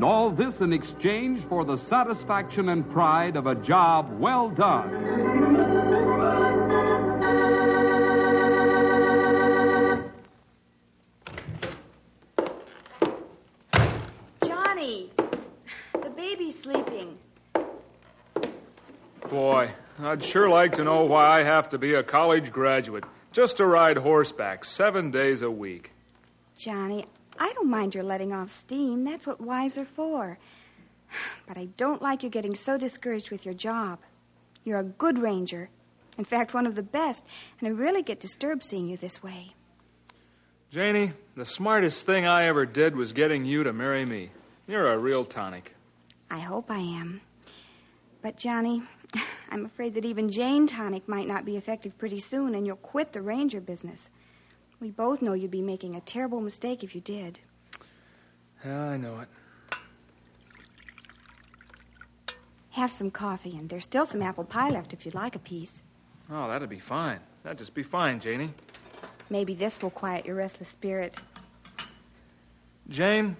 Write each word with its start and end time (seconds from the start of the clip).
And 0.00 0.06
all 0.06 0.30
this 0.30 0.62
in 0.62 0.72
exchange 0.72 1.40
for 1.40 1.62
the 1.62 1.76
satisfaction 1.76 2.70
and 2.70 2.90
pride 2.90 3.36
of 3.36 3.46
a 3.46 3.54
job 3.54 4.10
well 4.18 4.48
done. 4.48 4.88
Johnny, 14.42 15.10
the 15.92 16.08
baby's 16.16 16.58
sleeping. 16.58 17.18
Boy, 19.28 19.70
I'd 19.98 20.24
sure 20.24 20.48
like 20.48 20.76
to 20.76 20.84
know 20.84 21.04
why 21.04 21.40
I 21.40 21.44
have 21.44 21.68
to 21.68 21.78
be 21.78 21.92
a 21.92 22.02
college 22.02 22.50
graduate 22.50 23.04
just 23.32 23.58
to 23.58 23.66
ride 23.66 23.98
horseback 23.98 24.64
seven 24.64 25.10
days 25.10 25.42
a 25.42 25.50
week. 25.50 25.92
Johnny, 26.56 27.04
I 27.40 27.52
don't 27.54 27.70
mind 27.70 27.94
your 27.94 28.04
letting 28.04 28.34
off 28.34 28.54
steam. 28.54 29.02
That's 29.02 29.26
what 29.26 29.40
wives 29.40 29.78
are 29.78 29.86
for. 29.86 30.38
But 31.48 31.56
I 31.56 31.64
don't 31.76 32.02
like 32.02 32.22
you 32.22 32.28
getting 32.28 32.54
so 32.54 32.76
discouraged 32.76 33.30
with 33.30 33.44
your 33.46 33.54
job. 33.54 33.98
You're 34.62 34.78
a 34.78 34.84
good 34.84 35.18
ranger. 35.18 35.70
In 36.18 36.24
fact, 36.24 36.52
one 36.52 36.66
of 36.66 36.74
the 36.74 36.82
best, 36.82 37.24
and 37.58 37.66
I 37.66 37.70
really 37.70 38.02
get 38.02 38.20
disturbed 38.20 38.62
seeing 38.62 38.88
you 38.88 38.98
this 38.98 39.22
way. 39.22 39.54
Janie, 40.70 41.12
the 41.34 41.46
smartest 41.46 42.04
thing 42.04 42.26
I 42.26 42.44
ever 42.44 42.66
did 42.66 42.94
was 42.94 43.12
getting 43.14 43.46
you 43.46 43.64
to 43.64 43.72
marry 43.72 44.04
me. 44.04 44.30
You're 44.68 44.92
a 44.92 44.98
real 44.98 45.24
tonic. 45.24 45.74
I 46.30 46.40
hope 46.40 46.70
I 46.70 46.78
am. 46.78 47.22
But, 48.22 48.36
Johnny, 48.36 48.82
I'm 49.50 49.64
afraid 49.64 49.94
that 49.94 50.04
even 50.04 50.30
Jane 50.30 50.66
Tonic 50.66 51.08
might 51.08 51.26
not 51.26 51.46
be 51.46 51.56
effective 51.56 51.96
pretty 51.96 52.20
soon, 52.20 52.54
and 52.54 52.66
you'll 52.66 52.76
quit 52.76 53.12
the 53.12 53.22
ranger 53.22 53.60
business. 53.60 54.10
We 54.80 54.90
both 54.90 55.20
know 55.20 55.34
you'd 55.34 55.50
be 55.50 55.60
making 55.60 55.94
a 55.94 56.00
terrible 56.00 56.40
mistake 56.40 56.82
if 56.82 56.94
you 56.94 57.02
did. 57.02 57.38
Yeah, 58.64 58.80
I 58.88 58.96
know 58.96 59.20
it. 59.20 59.28
Have 62.70 62.90
some 62.90 63.10
coffee, 63.10 63.56
and 63.56 63.68
there's 63.68 63.84
still 63.84 64.06
some 64.06 64.22
apple 64.22 64.44
pie 64.44 64.70
left 64.70 64.94
if 64.94 65.04
you'd 65.04 65.14
like 65.14 65.36
a 65.36 65.38
piece. 65.38 65.82
Oh, 66.30 66.48
that'd 66.48 66.70
be 66.70 66.78
fine. 66.78 67.18
That'd 67.42 67.58
just 67.58 67.74
be 67.74 67.82
fine, 67.82 68.20
Janie. 68.20 68.54
Maybe 69.28 69.54
this 69.54 69.82
will 69.82 69.90
quiet 69.90 70.24
your 70.24 70.36
restless 70.36 70.68
spirit. 70.70 71.20
Jane, 72.88 73.36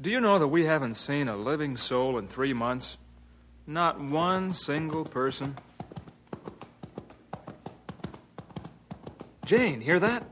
do 0.00 0.10
you 0.10 0.20
know 0.20 0.38
that 0.38 0.48
we 0.48 0.64
haven't 0.64 0.94
seen 0.94 1.28
a 1.28 1.36
living 1.36 1.76
soul 1.76 2.18
in 2.18 2.26
three 2.26 2.52
months? 2.52 2.98
Not 3.66 4.00
one 4.00 4.50
single 4.52 5.04
person. 5.04 5.56
Jane, 9.44 9.80
hear 9.80 10.00
that? 10.00 10.24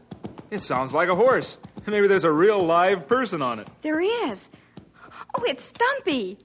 It 0.50 0.62
sounds 0.62 0.94
like 0.94 1.08
a 1.08 1.14
horse. 1.14 1.58
Maybe 1.86 2.06
there's 2.06 2.24
a 2.24 2.32
real 2.32 2.60
live 2.62 3.06
person 3.06 3.42
on 3.42 3.58
it. 3.58 3.68
There 3.82 4.00
is. 4.00 4.48
Oh, 5.36 5.42
it's 5.44 5.64
Stumpy. 5.64 6.38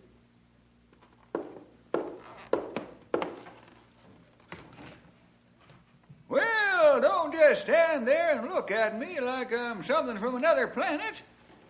Well, 6.27 6.99
don't 7.01 7.33
just 7.33 7.61
stand 7.61 8.07
there 8.07 8.39
and 8.39 8.49
look 8.49 8.71
at 8.71 8.97
me 8.99 9.19
like 9.19 9.53
I'm 9.53 9.83
something 9.83 10.17
from 10.17 10.35
another 10.35 10.67
planet. 10.67 11.21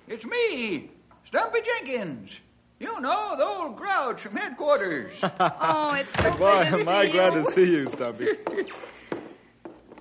It's 0.08 0.26
me, 0.26 0.90
Stumpy 1.26 1.60
Jenkins. 1.62 2.40
You 2.80 3.00
know, 3.00 3.36
the 3.38 3.46
old 3.46 3.78
grouch 3.78 4.22
from 4.22 4.36
headquarters. 4.36 5.14
Oh, 5.40 5.94
it's 5.94 6.12
so 6.22 6.32
Boy, 6.38 6.64
good 6.64 6.70
to 6.70 6.80
am 6.82 6.90
I 6.90 7.06
see 7.06 7.12
glad 7.12 7.34
to 7.34 7.46
see 7.46 7.66
you, 7.66 7.88
Stumpy. 7.88 8.28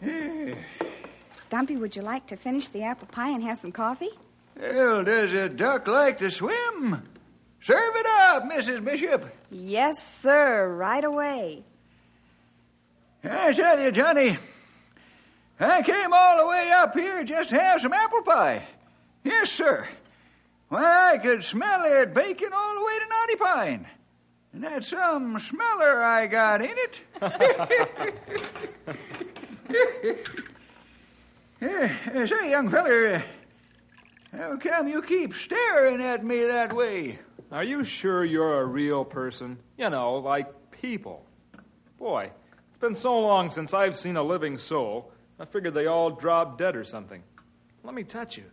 Stumpy, 1.52 1.76
would 1.76 1.94
you 1.94 2.00
like 2.00 2.26
to 2.28 2.34
finish 2.34 2.70
the 2.70 2.82
apple 2.82 3.06
pie 3.08 3.28
and 3.28 3.42
have 3.42 3.58
some 3.58 3.72
coffee? 3.72 4.08
well, 4.58 5.04
does 5.04 5.34
a 5.34 5.50
duck 5.50 5.86
like 5.86 6.16
to 6.16 6.30
swim? 6.30 7.02
Serve 7.60 7.94
it 7.94 8.06
up, 8.06 8.44
Mrs. 8.50 8.82
Bishop. 8.82 9.30
Yes, 9.50 10.02
sir, 10.02 10.66
right 10.74 11.04
away. 11.04 11.62
I 13.22 13.52
tell 13.52 13.78
you, 13.78 13.92
Johnny, 13.92 14.38
I 15.60 15.82
came 15.82 16.10
all 16.10 16.38
the 16.38 16.46
way 16.46 16.70
up 16.74 16.94
here 16.94 17.22
just 17.22 17.50
to 17.50 17.60
have 17.60 17.82
some 17.82 17.92
apple 17.92 18.22
pie. 18.22 18.62
Yes, 19.22 19.50
sir. 19.50 19.86
Why, 20.70 21.12
I 21.12 21.18
could 21.18 21.44
smell 21.44 21.82
it 21.84 22.14
baking 22.14 22.54
all 22.54 22.76
the 22.76 22.84
way 22.86 22.98
to 22.98 23.06
Knotty 23.08 23.36
Pine. 23.36 23.86
And 24.54 24.64
that's 24.64 24.88
some 24.88 25.38
smeller 25.38 26.02
I 26.02 26.26
got 26.28 26.62
in 26.62 26.76
it. 26.78 27.02
Eh, 31.62 32.26
say, 32.26 32.50
young 32.50 32.68
feller, 32.68 33.14
uh, 33.14 34.36
how 34.36 34.56
come 34.56 34.88
you 34.88 35.00
keep 35.00 35.32
staring 35.32 36.02
at 36.02 36.24
me 36.24 36.44
that 36.44 36.72
way? 36.72 37.20
Are 37.52 37.62
you 37.62 37.84
sure 37.84 38.24
you're 38.24 38.62
a 38.62 38.64
real 38.64 39.04
person? 39.04 39.56
You 39.78 39.88
know, 39.90 40.16
like 40.16 40.72
people. 40.72 41.24
Boy, 41.98 42.32
it's 42.68 42.78
been 42.80 42.96
so 42.96 43.16
long 43.20 43.48
since 43.48 43.72
I've 43.72 43.96
seen 43.96 44.16
a 44.16 44.22
living 44.24 44.58
soul. 44.58 45.12
I 45.38 45.44
figured 45.44 45.72
they 45.72 45.86
all 45.86 46.10
dropped 46.10 46.58
dead 46.58 46.74
or 46.74 46.82
something. 46.82 47.22
Let 47.84 47.94
me 47.94 48.02
touch 48.02 48.36
you. 48.36 48.44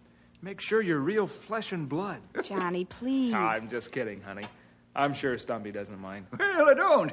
Make 0.44 0.62
sure 0.62 0.84
you're 0.84 1.00
real 1.00 1.26
flesh 1.26 1.72
and 1.72 1.90
blood. 1.90 2.22
Johnny, 2.44 2.86
please. 2.86 3.34
I'm 3.34 3.70
just 3.70 3.92
kidding, 3.92 4.22
honey. 4.22 4.46
I'm 4.96 5.16
sure 5.16 5.36
Stumpy 5.40 5.72
doesn't 5.72 6.00
mind. 6.00 6.28
Well, 6.38 6.70
I 6.70 6.74
don't. 6.76 7.12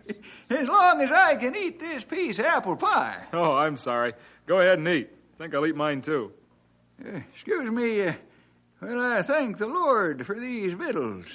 as 0.50 0.66
long 0.66 1.00
as 1.00 1.12
I 1.12 1.36
can 1.36 1.54
eat 1.54 1.78
this 1.78 2.02
piece 2.02 2.40
of 2.40 2.44
apple 2.44 2.74
pie. 2.74 3.24
Oh, 3.32 3.52
I'm 3.52 3.76
sorry. 3.76 4.14
Go 4.46 4.60
ahead 4.60 4.78
and 4.78 4.88
eat. 4.88 5.10
Think 5.38 5.54
I'll 5.54 5.66
eat 5.66 5.76
mine 5.76 6.02
too. 6.02 6.32
Uh, 7.04 7.20
excuse 7.32 7.70
me. 7.70 8.02
Uh, 8.02 8.12
well, 8.82 9.00
I 9.00 9.22
thank 9.22 9.58
the 9.58 9.68
Lord 9.68 10.26
for 10.26 10.38
these 10.38 10.72
victuals. 10.72 11.26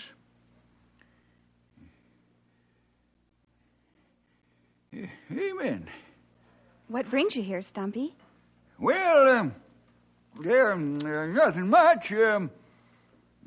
Uh, 4.93 5.07
Amen. 5.31 5.89
What 6.89 7.09
brings 7.09 7.35
you 7.37 7.43
here, 7.43 7.61
Stumpy? 7.61 8.13
Well, 8.77 9.37
um, 9.39 9.55
there, 10.41 10.73
um, 10.73 10.99
uh, 11.05 11.27
nothing 11.27 11.69
much. 11.69 12.11
Um, 12.11 12.51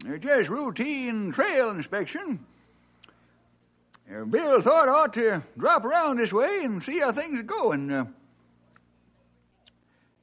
uh, 0.08 0.16
just 0.16 0.48
routine 0.48 1.32
trail 1.32 1.68
inspection. 1.68 2.44
Uh, 4.10 4.24
Bill 4.24 4.62
thought 4.62 4.88
I 4.88 4.92
ought 4.92 5.12
to 5.14 5.42
drop 5.58 5.84
around 5.84 6.16
this 6.16 6.32
way 6.32 6.64
and 6.64 6.82
see 6.82 7.00
how 7.00 7.12
things 7.12 7.40
are 7.40 7.42
going. 7.42 8.14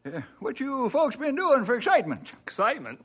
Uh, 0.05 0.19
what 0.39 0.59
you 0.59 0.89
folks 0.89 1.15
been 1.15 1.35
doing 1.35 1.63
for 1.63 1.75
excitement? 1.75 2.33
Excitement? 2.43 2.99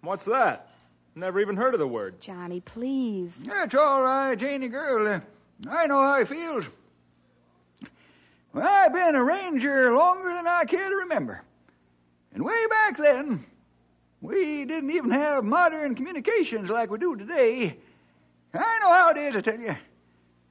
What's 0.00 0.24
that? 0.24 0.70
Never 1.14 1.38
even 1.40 1.56
heard 1.56 1.74
of 1.74 1.80
the 1.80 1.86
word. 1.86 2.18
Johnny, 2.20 2.60
please. 2.60 3.32
That's 3.44 3.74
all 3.74 4.02
right, 4.02 4.34
Janie 4.36 4.68
girl. 4.68 5.06
Uh, 5.06 5.20
I 5.68 5.86
know 5.86 6.00
how 6.00 6.18
he 6.18 6.24
feels. 6.24 6.64
Well, 8.54 8.66
I've 8.66 8.92
been 8.92 9.14
a 9.14 9.22
ranger 9.22 9.92
longer 9.92 10.32
than 10.32 10.46
I 10.46 10.64
care 10.64 10.88
to 10.88 10.96
remember. 10.96 11.42
And 12.32 12.42
way 12.42 12.66
back 12.70 12.96
then, 12.96 13.44
we 14.22 14.64
didn't 14.64 14.90
even 14.90 15.10
have 15.10 15.44
modern 15.44 15.94
communications 15.94 16.70
like 16.70 16.90
we 16.90 16.98
do 16.98 17.16
today. 17.16 17.76
I 18.54 18.78
know 18.78 18.92
how 18.92 19.10
it 19.10 19.18
is, 19.18 19.36
I 19.36 19.40
tell 19.42 19.60
you. 19.60 19.76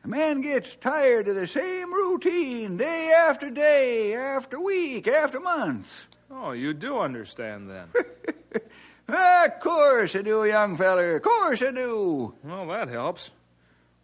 A 0.03 0.07
man 0.07 0.41
gets 0.41 0.75
tired 0.75 1.27
of 1.27 1.35
the 1.35 1.47
same 1.47 1.93
routine 1.93 2.77
day 2.77 3.11
after 3.11 3.49
day, 3.49 4.15
after 4.15 4.59
week, 4.59 5.07
after 5.07 5.39
month. 5.39 6.05
Oh, 6.31 6.51
you 6.51 6.73
do 6.73 6.99
understand 6.99 7.69
then. 7.69 7.89
of 9.07 9.59
course 9.59 10.15
I 10.15 10.21
do, 10.21 10.45
young 10.45 10.77
feller. 10.77 11.17
Of 11.17 11.23
course 11.23 11.61
I 11.61 11.71
do. 11.71 12.33
Well, 12.43 12.67
that 12.67 12.87
helps. 12.87 13.31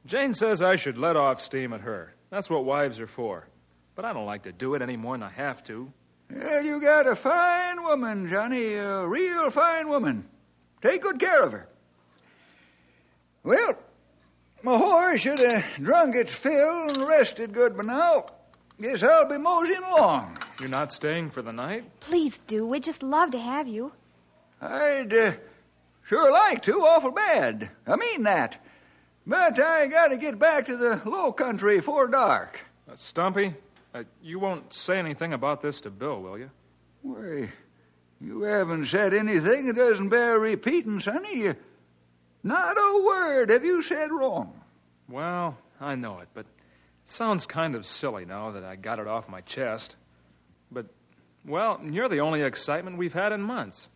Jane 0.05 0.33
says 0.33 0.61
I 0.61 0.75
should 0.75 0.97
let 0.97 1.15
off 1.15 1.41
steam 1.41 1.73
at 1.73 1.81
her. 1.81 2.13
That's 2.29 2.49
what 2.49 2.65
wives 2.65 2.99
are 2.99 3.07
for. 3.07 3.47
But 3.95 4.05
I 4.05 4.13
don't 4.13 4.25
like 4.25 4.43
to 4.43 4.51
do 4.51 4.75
it 4.75 4.81
any 4.81 4.97
more 4.97 5.13
than 5.17 5.23
I 5.23 5.31
have 5.31 5.63
to. 5.65 5.91
Well, 6.29 6.65
you 6.65 6.81
got 6.81 7.07
a 7.07 7.15
fine 7.15 7.81
woman, 7.83 8.29
Johnny. 8.29 8.73
A 8.73 9.07
real 9.07 9.49
fine 9.51 9.87
woman. 9.87 10.27
Take 10.81 11.03
good 11.03 11.19
care 11.19 11.43
of 11.43 11.51
her. 11.53 11.69
Well, 13.43 13.77
my 14.65 14.77
horse 14.77 15.21
should 15.21 15.39
have 15.39 15.63
drunk 15.75 16.15
its 16.15 16.33
fill 16.33 16.89
and 16.89 16.97
rested 17.07 17.53
good 17.53 17.77
by 17.77 17.83
now. 17.83 18.25
Guess 18.81 19.03
I'll 19.03 19.29
be 19.29 19.37
moseying 19.37 19.83
along. 19.83 20.39
You're 20.59 20.69
not 20.69 20.91
staying 20.91 21.29
for 21.29 21.43
the 21.43 21.53
night? 21.53 21.99
Please 21.99 22.39
do. 22.47 22.65
We'd 22.65 22.83
just 22.83 23.03
love 23.03 23.31
to 23.31 23.37
have 23.37 23.67
you. 23.67 23.93
I'd 24.59 25.13
uh, 25.13 25.33
sure 26.03 26.31
like 26.31 26.63
to, 26.63 26.73
awful 26.81 27.11
bad. 27.11 27.69
I 27.85 27.95
mean 27.95 28.23
that. 28.23 28.61
But 29.27 29.59
I 29.59 29.85
gotta 29.87 30.17
get 30.17 30.39
back 30.39 30.65
to 30.65 30.77
the 30.77 30.99
low 31.05 31.31
country 31.31 31.77
before 31.77 32.07
dark. 32.07 32.59
Uh, 32.91 32.95
Stumpy, 32.95 33.53
uh, 33.93 34.03
you 34.21 34.39
won't 34.39 34.73
say 34.73 34.97
anything 34.97 35.33
about 35.33 35.61
this 35.61 35.79
to 35.81 35.91
Bill, 35.91 36.21
will 36.21 36.39
you? 36.39 36.49
Why, 37.03 37.49
you 38.19 38.41
haven't 38.41 38.85
said 38.85 39.13
anything 39.13 39.67
that 39.67 39.75
doesn't 39.75 40.09
bear 40.09 40.39
repeating, 40.39 40.99
Sonny. 40.99 41.37
You, 41.37 41.55
not 42.45 42.77
a 42.77 43.03
word 43.03 43.49
have 43.49 43.65
you 43.65 43.81
said 43.81 44.11
wrong. 44.11 44.53
Well, 45.09 45.57
I 45.81 45.95
know 45.95 46.19
it, 46.19 46.27
but 46.35 46.41
it 46.41 47.09
sounds 47.09 47.47
kind 47.47 47.73
of 47.73 47.87
silly 47.87 48.25
now 48.25 48.51
that 48.51 48.63
I 48.63 48.75
got 48.75 48.99
it 48.99 49.07
off 49.07 49.27
my 49.27 49.41
chest. 49.41 49.95
But, 50.71 50.85
well, 51.43 51.81
you're 51.83 52.07
the 52.07 52.19
only 52.19 52.43
excitement 52.43 52.99
we've 52.99 53.13
had 53.13 53.31
in 53.31 53.41
months. 53.41 53.89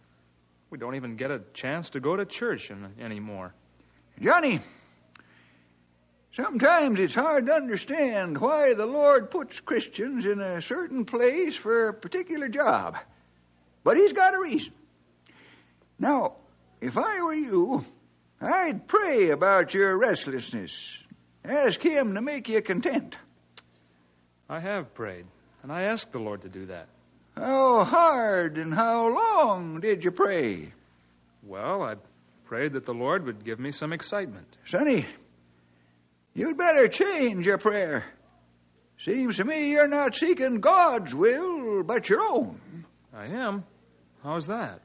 We 0.72 0.80
don't 0.80 0.96
even 0.96 1.16
get 1.16 1.30
a 1.30 1.42
chance 1.54 1.92
to 1.92 2.00
go 2.00 2.16
to 2.16 2.26
church 2.26 2.72
in, 2.72 2.88
anymore. 3.00 3.54
Johnny, 4.20 4.62
sometimes 6.34 7.00
it's 7.00 7.14
hard 7.14 7.46
to 7.46 7.54
understand 7.54 8.40
why 8.40 8.74
the 8.74 8.88
Lord 8.88 9.30
puts 9.30 9.60
Christians 9.60 10.26
in 10.26 10.40
a 10.40 10.60
certain 10.60 11.06
place 11.06 11.56
for 11.56 11.90
a 11.90 11.94
particular 11.94 12.50
job. 12.50 12.98
But 13.84 13.98
He's 13.98 14.14
got 14.14 14.34
a 14.34 14.40
reason. 14.40 14.74
Now, 16.00 16.34
if 16.82 16.98
I 16.98 17.22
were 17.22 17.34
you, 17.36 17.86
I'd 18.42 18.88
pray 18.88 19.32
about 19.32 19.74
your 19.74 19.98
restlessness. 19.98 20.98
Ask 21.44 21.82
Him 21.82 22.16
to 22.16 22.22
make 22.22 22.48
you 22.48 22.62
content. 22.62 23.18
I 24.50 24.60
have 24.60 24.94
prayed, 24.94 25.26
and 25.62 25.72
I 25.72 25.84
asked 25.84 26.12
the 26.12 26.20
Lord 26.20 26.42
to 26.44 26.50
do 26.50 26.66
that. 26.68 26.88
How 27.36 27.84
hard 27.84 28.58
and 28.58 28.74
how 28.74 29.14
long 29.14 29.80
did 29.80 30.04
you 30.04 30.12
pray? 30.12 30.74
Well, 31.44 31.84
I 31.84 31.96
prayed 32.46 32.74
that 32.74 32.86
the 32.86 32.94
Lord 32.94 33.26
would 33.26 33.44
give 33.44 33.60
me 33.60 33.72
some 33.72 33.94
excitement. 33.94 34.58
Sonny, 34.66 35.06
you'd 36.34 36.58
better 36.58 36.88
change 36.88 37.46
your 37.46 37.58
prayer. 37.58 38.06
Seems 38.98 39.38
to 39.38 39.46
me 39.46 39.72
you're 39.72 39.88
not 39.88 40.16
seeking 40.16 40.60
God's 40.60 41.16
will, 41.16 41.84
but 41.84 42.10
your 42.10 42.22
own. 42.22 42.60
I 43.14 43.26
am. 43.28 43.64
How's 44.24 44.48
that? 44.48 44.82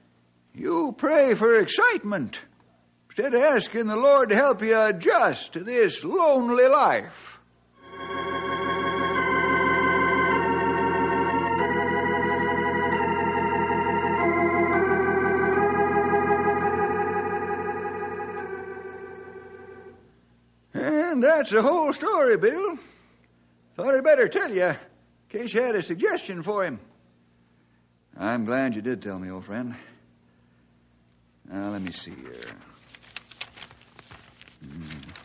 You 0.55 0.95
pray 0.97 1.35
for 1.35 1.59
excitement 1.59 2.41
instead 3.16 3.32
of 3.32 3.43
asking 3.43 3.87
the 3.87 3.94
Lord 3.94 4.31
to 4.31 4.34
help 4.34 4.61
you 4.61 4.76
adjust 4.76 5.52
to 5.52 5.61
this 5.61 6.02
lonely 6.02 6.66
life. 6.66 7.38
And 20.72 21.22
that's 21.22 21.50
the 21.50 21.62
whole 21.62 21.93
story, 21.93 22.37
Bill. 22.37 22.76
Thought 23.76 23.94
I'd 23.94 24.02
better 24.02 24.26
tell 24.26 24.50
you, 24.50 24.64
in 24.64 24.76
case 25.28 25.55
you 25.55 25.62
had 25.62 25.76
a 25.76 25.82
suggestion 25.84 26.43
for 26.43 26.64
him. 26.64 26.81
I'm 28.19 28.44
glad 28.44 28.75
you 28.75 28.82
did 28.82 29.00
tell 29.00 29.20
me, 29.20 29.31
old 29.31 29.44
friend. 29.44 29.76
Now, 31.49 31.70
let 31.70 31.81
me 31.81 31.93
see 31.93 32.11
here. 32.11 32.56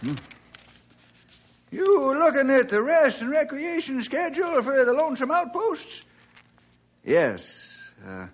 Mhm. 0.04 0.18
You 1.72 2.14
looking 2.16 2.50
at 2.50 2.70
the 2.70 2.82
rest 2.82 3.22
and 3.22 3.30
recreation 3.30 4.02
schedule 4.02 4.62
for 4.64 4.84
the 4.86 4.94
Lonesome 4.94 5.32
Outposts? 5.32 6.04
Yes. 7.04 7.92
Uh, 8.06 8.28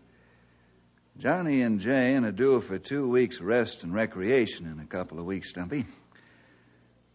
Johnny 1.18 1.62
and 1.62 1.80
Jane 1.80 2.24
are 2.26 2.32
due 2.32 2.62
for 2.62 2.78
two 2.78 3.10
weeks 3.10 3.42
rest 3.42 3.84
and 3.84 3.94
recreation 3.94 4.66
in 4.68 4.80
a 4.80 4.86
couple 4.86 5.20
of 5.20 5.26
weeks, 5.26 5.50
Stumpy. 5.50 5.86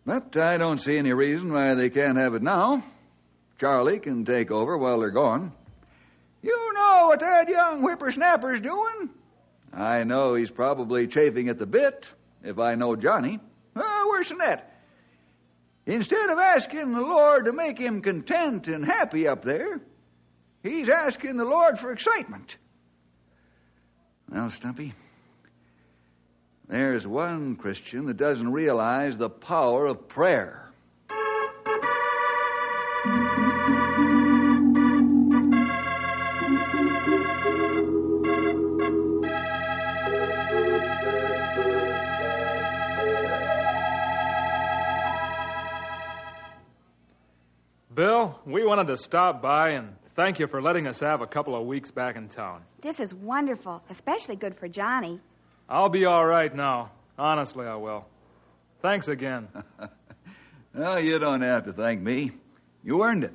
But 0.06 0.36
I 0.36 0.56
don't 0.58 0.78
see 0.78 0.96
any 0.96 1.12
reason 1.12 1.52
why 1.52 1.74
they 1.74 1.90
can't 1.90 2.18
have 2.18 2.34
it 2.34 2.42
now. 2.42 2.82
Charlie 3.58 3.98
can 3.98 4.24
take 4.24 4.50
over 4.50 4.76
while 4.78 5.00
they're 5.00 5.10
gone. 5.10 5.52
You 6.42 6.72
know 6.74 7.06
what 7.08 7.20
that 7.20 7.48
young 7.48 7.82
whippersnapper's 7.82 8.60
doing? 8.60 9.10
I 9.72 10.04
know 10.04 10.34
he's 10.34 10.50
probably 10.50 11.06
chafing 11.06 11.48
at 11.48 11.58
the 11.58 11.66
bit, 11.66 12.10
if 12.42 12.58
I 12.58 12.74
know 12.74 12.96
Johnny. 12.96 13.38
Uh, 13.74 14.04
worse 14.08 14.28
than 14.28 14.38
that. 14.38 14.82
Instead 15.86 16.30
of 16.30 16.38
asking 16.38 16.92
the 16.92 17.00
Lord 17.00 17.46
to 17.46 17.52
make 17.52 17.78
him 17.78 18.02
content 18.02 18.68
and 18.68 18.84
happy 18.84 19.26
up 19.26 19.44
there, 19.44 19.80
he's 20.62 20.88
asking 20.88 21.36
the 21.36 21.44
Lord 21.44 21.78
for 21.78 21.92
excitement. 21.92 22.58
Well, 24.30 24.50
Stumpy, 24.50 24.92
there's 26.68 27.06
one 27.06 27.56
Christian 27.56 28.06
that 28.06 28.16
doesn't 28.16 28.52
realize 28.52 29.16
the 29.16 29.30
power 29.30 29.86
of 29.86 30.06
prayer. 30.06 30.69
Bill, 47.94 48.40
we 48.46 48.64
wanted 48.64 48.86
to 48.88 48.96
stop 48.96 49.42
by 49.42 49.70
and 49.70 49.96
thank 50.14 50.38
you 50.38 50.46
for 50.46 50.62
letting 50.62 50.86
us 50.86 51.00
have 51.00 51.20
a 51.22 51.26
couple 51.26 51.56
of 51.56 51.66
weeks 51.66 51.90
back 51.90 52.16
in 52.16 52.28
town. 52.28 52.62
This 52.80 53.00
is 53.00 53.12
wonderful, 53.14 53.82
especially 53.90 54.36
good 54.36 54.54
for 54.54 54.68
Johnny. 54.68 55.20
I'll 55.68 55.88
be 55.88 56.04
all 56.04 56.24
right 56.24 56.54
now. 56.54 56.92
Honestly, 57.18 57.66
I 57.66 57.74
will. 57.76 58.06
Thanks 58.80 59.08
again. 59.08 59.48
No, 60.72 60.98
you 60.98 61.18
don't 61.18 61.40
have 61.42 61.64
to 61.64 61.72
thank 61.72 62.00
me. 62.00 62.30
You 62.84 63.02
earned 63.02 63.24
it. 63.24 63.32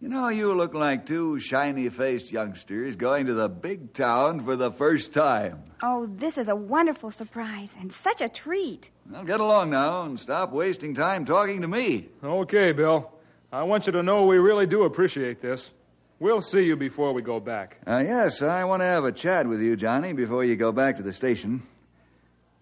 You 0.00 0.08
know, 0.10 0.28
you 0.28 0.52
look 0.54 0.74
like 0.74 1.06
two 1.06 1.38
shiny 1.38 1.88
faced 1.88 2.30
youngsters 2.30 2.94
going 2.96 3.24
to 3.26 3.32
the 3.32 3.48
big 3.48 3.94
town 3.94 4.44
for 4.44 4.54
the 4.54 4.70
first 4.70 5.14
time. 5.14 5.62
Oh, 5.82 6.06
this 6.06 6.36
is 6.36 6.50
a 6.50 6.54
wonderful 6.54 7.10
surprise 7.10 7.74
and 7.80 7.90
such 7.90 8.20
a 8.20 8.28
treat. 8.28 8.90
Well, 9.10 9.24
get 9.24 9.40
along 9.40 9.70
now 9.70 10.02
and 10.02 10.20
stop 10.20 10.52
wasting 10.52 10.94
time 10.94 11.24
talking 11.24 11.62
to 11.62 11.68
me. 11.68 12.10
Okay, 12.22 12.72
Bill. 12.72 13.10
I 13.54 13.62
want 13.62 13.86
you 13.86 13.92
to 13.92 14.02
know 14.02 14.24
we 14.24 14.38
really 14.38 14.66
do 14.66 14.82
appreciate 14.82 15.40
this. 15.40 15.70
We'll 16.18 16.40
see 16.40 16.62
you 16.62 16.74
before 16.74 17.12
we 17.12 17.22
go 17.22 17.38
back. 17.38 17.78
Uh, 17.86 18.02
yes, 18.04 18.42
I 18.42 18.64
want 18.64 18.80
to 18.80 18.84
have 18.84 19.04
a 19.04 19.12
chat 19.12 19.46
with 19.46 19.62
you, 19.62 19.76
Johnny, 19.76 20.12
before 20.12 20.42
you 20.42 20.56
go 20.56 20.72
back 20.72 20.96
to 20.96 21.04
the 21.04 21.12
station. 21.12 21.62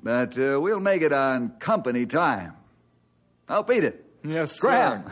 But 0.02 0.36
uh, 0.38 0.60
we'll 0.60 0.80
make 0.80 1.00
it 1.00 1.14
on 1.14 1.52
company 1.60 2.04
time. 2.04 2.52
I'll 3.48 3.62
beat 3.62 3.84
it. 3.84 4.04
Yes, 4.22 4.52
Scram! 4.52 5.04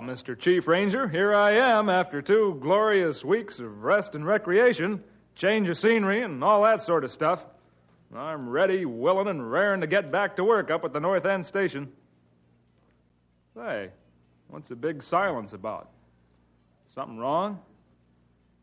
Well, 0.00 0.16
Mr. 0.16 0.38
Chief 0.38 0.66
Ranger, 0.66 1.08
here 1.08 1.34
I 1.34 1.52
am 1.52 1.90
after 1.90 2.22
two 2.22 2.56
glorious 2.62 3.22
weeks 3.22 3.58
of 3.58 3.82
rest 3.82 4.14
and 4.14 4.24
recreation, 4.24 5.04
change 5.34 5.68
of 5.68 5.76
scenery, 5.76 6.22
and 6.22 6.42
all 6.42 6.62
that 6.62 6.82
sort 6.82 7.04
of 7.04 7.12
stuff. 7.12 7.44
I'm 8.16 8.48
ready, 8.48 8.86
willing, 8.86 9.28
and 9.28 9.52
raring 9.52 9.82
to 9.82 9.86
get 9.86 10.10
back 10.10 10.36
to 10.36 10.44
work 10.44 10.70
up 10.70 10.86
at 10.86 10.94
the 10.94 11.00
North 11.00 11.26
End 11.26 11.44
Station. 11.44 11.92
Say, 13.54 13.90
what's 14.48 14.70
the 14.70 14.74
big 14.76 15.02
silence 15.02 15.52
about? 15.52 15.90
Something 16.94 17.18
wrong? 17.18 17.60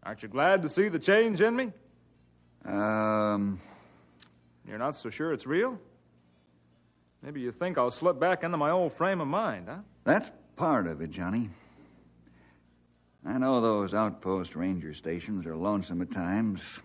Aren't 0.02 0.24
you 0.24 0.30
glad 0.30 0.64
to 0.64 0.70
see 0.70 0.90
the 0.90 0.98
change 1.00 1.40
in 1.42 1.56
me? 1.56 1.72
Um, 2.66 3.62
You're 4.68 4.80
not 4.80 4.96
so 4.96 5.12
sure 5.12 5.34
it's 5.34 5.46
real? 5.46 5.78
Maybe 7.22 7.42
you 7.42 7.52
think 7.52 7.78
I'll 7.78 7.92
slip 7.92 8.20
back 8.20 8.44
into 8.44 8.58
my 8.58 8.72
old 8.72 8.94
frame 8.94 9.22
of 9.22 9.28
mind, 9.28 9.68
huh? 9.70 9.78
that's 10.04 10.32
part 10.58 10.88
of 10.88 11.02
it, 11.02 11.12
Johnny. 11.12 11.50
I 13.26 13.38
know 13.38 13.62
those 13.62 13.94
outpost 13.94 14.56
ranger 14.56 14.94
stations 14.94 15.46
are 15.46 15.56
lonesome 15.56 16.02
at 16.02 16.12
times, 16.12 16.80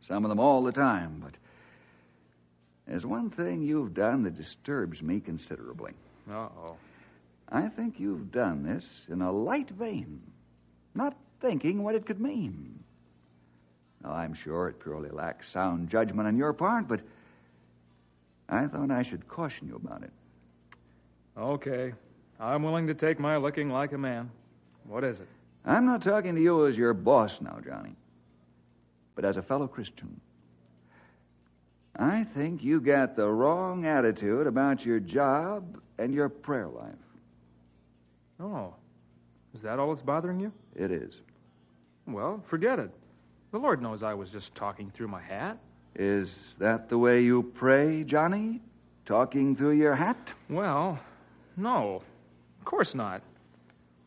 some 0.00 0.24
of 0.24 0.28
them 0.28 0.38
all 0.38 0.62
the 0.62 0.72
time, 0.72 1.20
but 1.22 1.36
there's 2.86 3.06
one 3.06 3.30
thing 3.30 3.62
you've 3.62 3.94
done 3.94 4.22
that 4.24 4.36
disturbs 4.36 5.02
me 5.02 5.20
considerably. 5.20 5.92
Uh 6.30 6.48
oh. 6.56 6.76
I 7.48 7.68
think 7.68 7.98
you've 7.98 8.30
done 8.30 8.62
this 8.62 8.84
in 9.08 9.22
a 9.22 9.32
light 9.32 9.70
vein, 9.70 10.20
not 10.94 11.16
thinking 11.40 11.82
what 11.82 11.94
it 11.94 12.06
could 12.06 12.20
mean. 12.20 12.78
Now, 14.02 14.12
I'm 14.12 14.34
sure 14.34 14.68
it 14.68 14.80
purely 14.80 15.08
lacks 15.08 15.48
sound 15.48 15.88
judgment 15.88 16.28
on 16.28 16.36
your 16.36 16.52
part, 16.52 16.88
but 16.88 17.00
I 18.48 18.66
thought 18.66 18.90
I 18.90 19.02
should 19.02 19.26
caution 19.28 19.68
you 19.68 19.76
about 19.76 20.02
it. 20.02 20.12
Okay. 21.38 21.94
I'm 22.44 22.62
willing 22.62 22.88
to 22.88 22.94
take 22.94 23.18
my 23.18 23.38
licking 23.38 23.70
like 23.70 23.92
a 23.92 23.98
man. 23.98 24.30
What 24.86 25.02
is 25.02 25.18
it? 25.18 25.28
I'm 25.64 25.86
not 25.86 26.02
talking 26.02 26.34
to 26.34 26.42
you 26.42 26.66
as 26.66 26.76
your 26.76 26.92
boss 26.92 27.40
now, 27.40 27.58
Johnny, 27.64 27.96
but 29.14 29.24
as 29.24 29.38
a 29.38 29.42
fellow 29.42 29.66
Christian. 29.66 30.20
I 31.96 32.24
think 32.24 32.62
you 32.62 32.80
got 32.80 33.16
the 33.16 33.26
wrong 33.26 33.86
attitude 33.86 34.46
about 34.46 34.84
your 34.84 35.00
job 35.00 35.80
and 35.96 36.12
your 36.12 36.28
prayer 36.28 36.68
life. 36.68 36.94
Oh. 38.38 38.74
Is 39.54 39.62
that 39.62 39.78
all 39.78 39.94
that's 39.94 40.02
bothering 40.02 40.38
you? 40.40 40.52
It 40.76 40.90
is. 40.90 41.20
Well, 42.06 42.42
forget 42.46 42.78
it. 42.78 42.90
The 43.52 43.58
Lord 43.58 43.80
knows 43.80 44.02
I 44.02 44.12
was 44.12 44.28
just 44.28 44.54
talking 44.54 44.90
through 44.90 45.08
my 45.08 45.22
hat. 45.22 45.56
Is 45.94 46.56
that 46.58 46.90
the 46.90 46.98
way 46.98 47.22
you 47.22 47.42
pray, 47.42 48.04
Johnny? 48.04 48.60
Talking 49.06 49.56
through 49.56 49.78
your 49.78 49.94
hat? 49.94 50.32
Well, 50.50 50.98
no. 51.56 52.02
Of 52.64 52.70
course 52.70 52.94
not. 52.94 53.20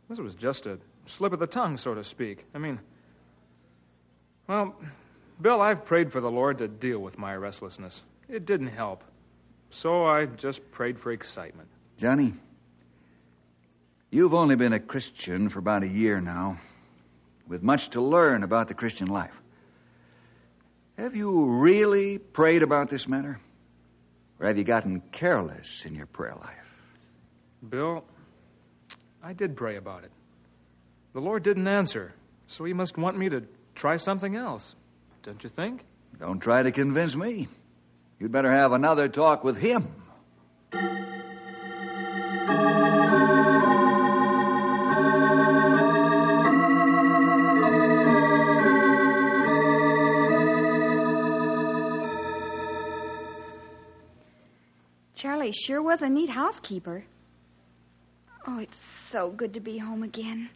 This 0.10 0.18
was 0.18 0.34
just 0.34 0.66
a 0.66 0.80
slip 1.06 1.32
of 1.32 1.38
the 1.38 1.46
tongue, 1.46 1.78
so 1.78 1.94
to 1.94 2.04
speak. 2.04 2.44
I 2.56 2.58
mean, 2.58 2.80
well, 4.48 4.76
Bill, 5.40 5.62
I've 5.62 5.86
prayed 5.86 6.12
for 6.12 6.22
the 6.22 6.32
Lord 6.32 6.58
to 6.58 6.68
deal 6.68 6.98
with 6.98 7.20
my 7.20 7.36
restlessness. 7.36 8.02
It 8.28 8.48
didn't 8.48 8.70
help. 8.70 9.04
So 9.70 10.06
I 10.06 10.26
just 10.26 10.72
prayed 10.72 10.98
for 10.98 11.12
excitement. 11.12 11.70
Johnny, 11.98 12.34
you've 14.10 14.34
only 14.34 14.56
been 14.56 14.74
a 14.74 14.80
Christian 14.80 15.50
for 15.50 15.60
about 15.60 15.84
a 15.84 15.88
year 15.88 16.20
now, 16.20 16.58
with 17.48 17.62
much 17.62 17.92
to 17.92 18.02
learn 18.02 18.42
about 18.42 18.70
the 18.70 18.74
Christian 18.74 19.06
life. 19.06 19.40
Have 20.98 21.16
you 21.16 21.46
really 21.46 22.18
prayed 22.18 22.64
about 22.64 22.90
this 22.90 23.08
matter? 23.08 23.40
Or 24.40 24.48
have 24.48 24.58
you 24.58 24.64
gotten 24.64 25.02
careless 25.12 25.84
in 25.86 25.94
your 25.94 26.08
prayer 26.08 26.34
life? 26.42 26.90
Bill, 27.70 28.04
I 29.24 29.34
did 29.34 29.56
pray 29.58 29.76
about 29.76 30.04
it. 30.04 30.12
The 31.14 31.22
Lord 31.22 31.44
didn't 31.44 31.68
answer, 31.68 32.14
so 32.48 32.64
He 32.64 32.74
must 32.74 32.98
want 32.98 33.18
me 33.18 33.30
to 33.30 33.44
try 33.76 33.98
something 33.98 34.36
else. 34.36 34.76
Don't 35.24 35.44
you 35.44 35.50
think? 35.50 35.84
Don't 36.20 36.40
try 36.40 36.64
to 36.64 36.72
convince 36.72 37.16
me. 37.16 37.48
You'd 38.20 38.32
better 38.32 38.52
have 38.52 38.72
another 38.72 39.08
talk 39.08 39.44
with 39.44 39.58
him. 39.58 39.88
Charlie 55.14 55.52
sure 55.52 55.82
was 55.82 56.02
a 56.02 56.10
neat 56.10 56.30
housekeeper. 56.30 57.06
Oh, 58.58 58.60
it's 58.60 58.84
so 59.08 59.30
good 59.30 59.54
to 59.54 59.60
be 59.60 59.78
home 59.78 60.02
again. 60.02 60.50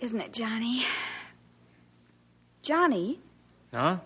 Isn't 0.00 0.20
it, 0.20 0.32
Johnny? 0.32 0.84
Johnny, 2.60 3.20
Huh? 3.72 3.98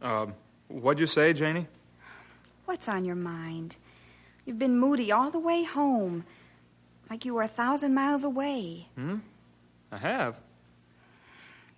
Um, 0.00 0.34
what'd 0.68 1.00
you 1.00 1.06
say, 1.06 1.32
Janie? 1.32 1.66
what's 2.66 2.86
on 2.88 3.04
your 3.04 3.16
mind? 3.16 3.74
You've 4.44 4.60
been 4.60 4.78
moody 4.78 5.10
all 5.10 5.32
the 5.32 5.40
way 5.40 5.64
home, 5.64 6.24
like 7.10 7.24
you 7.24 7.34
were 7.34 7.42
a 7.42 7.48
thousand 7.48 7.92
miles 7.92 8.22
away. 8.22 8.86
Hmm? 8.94 9.16
I 9.90 9.96
have. 9.96 10.38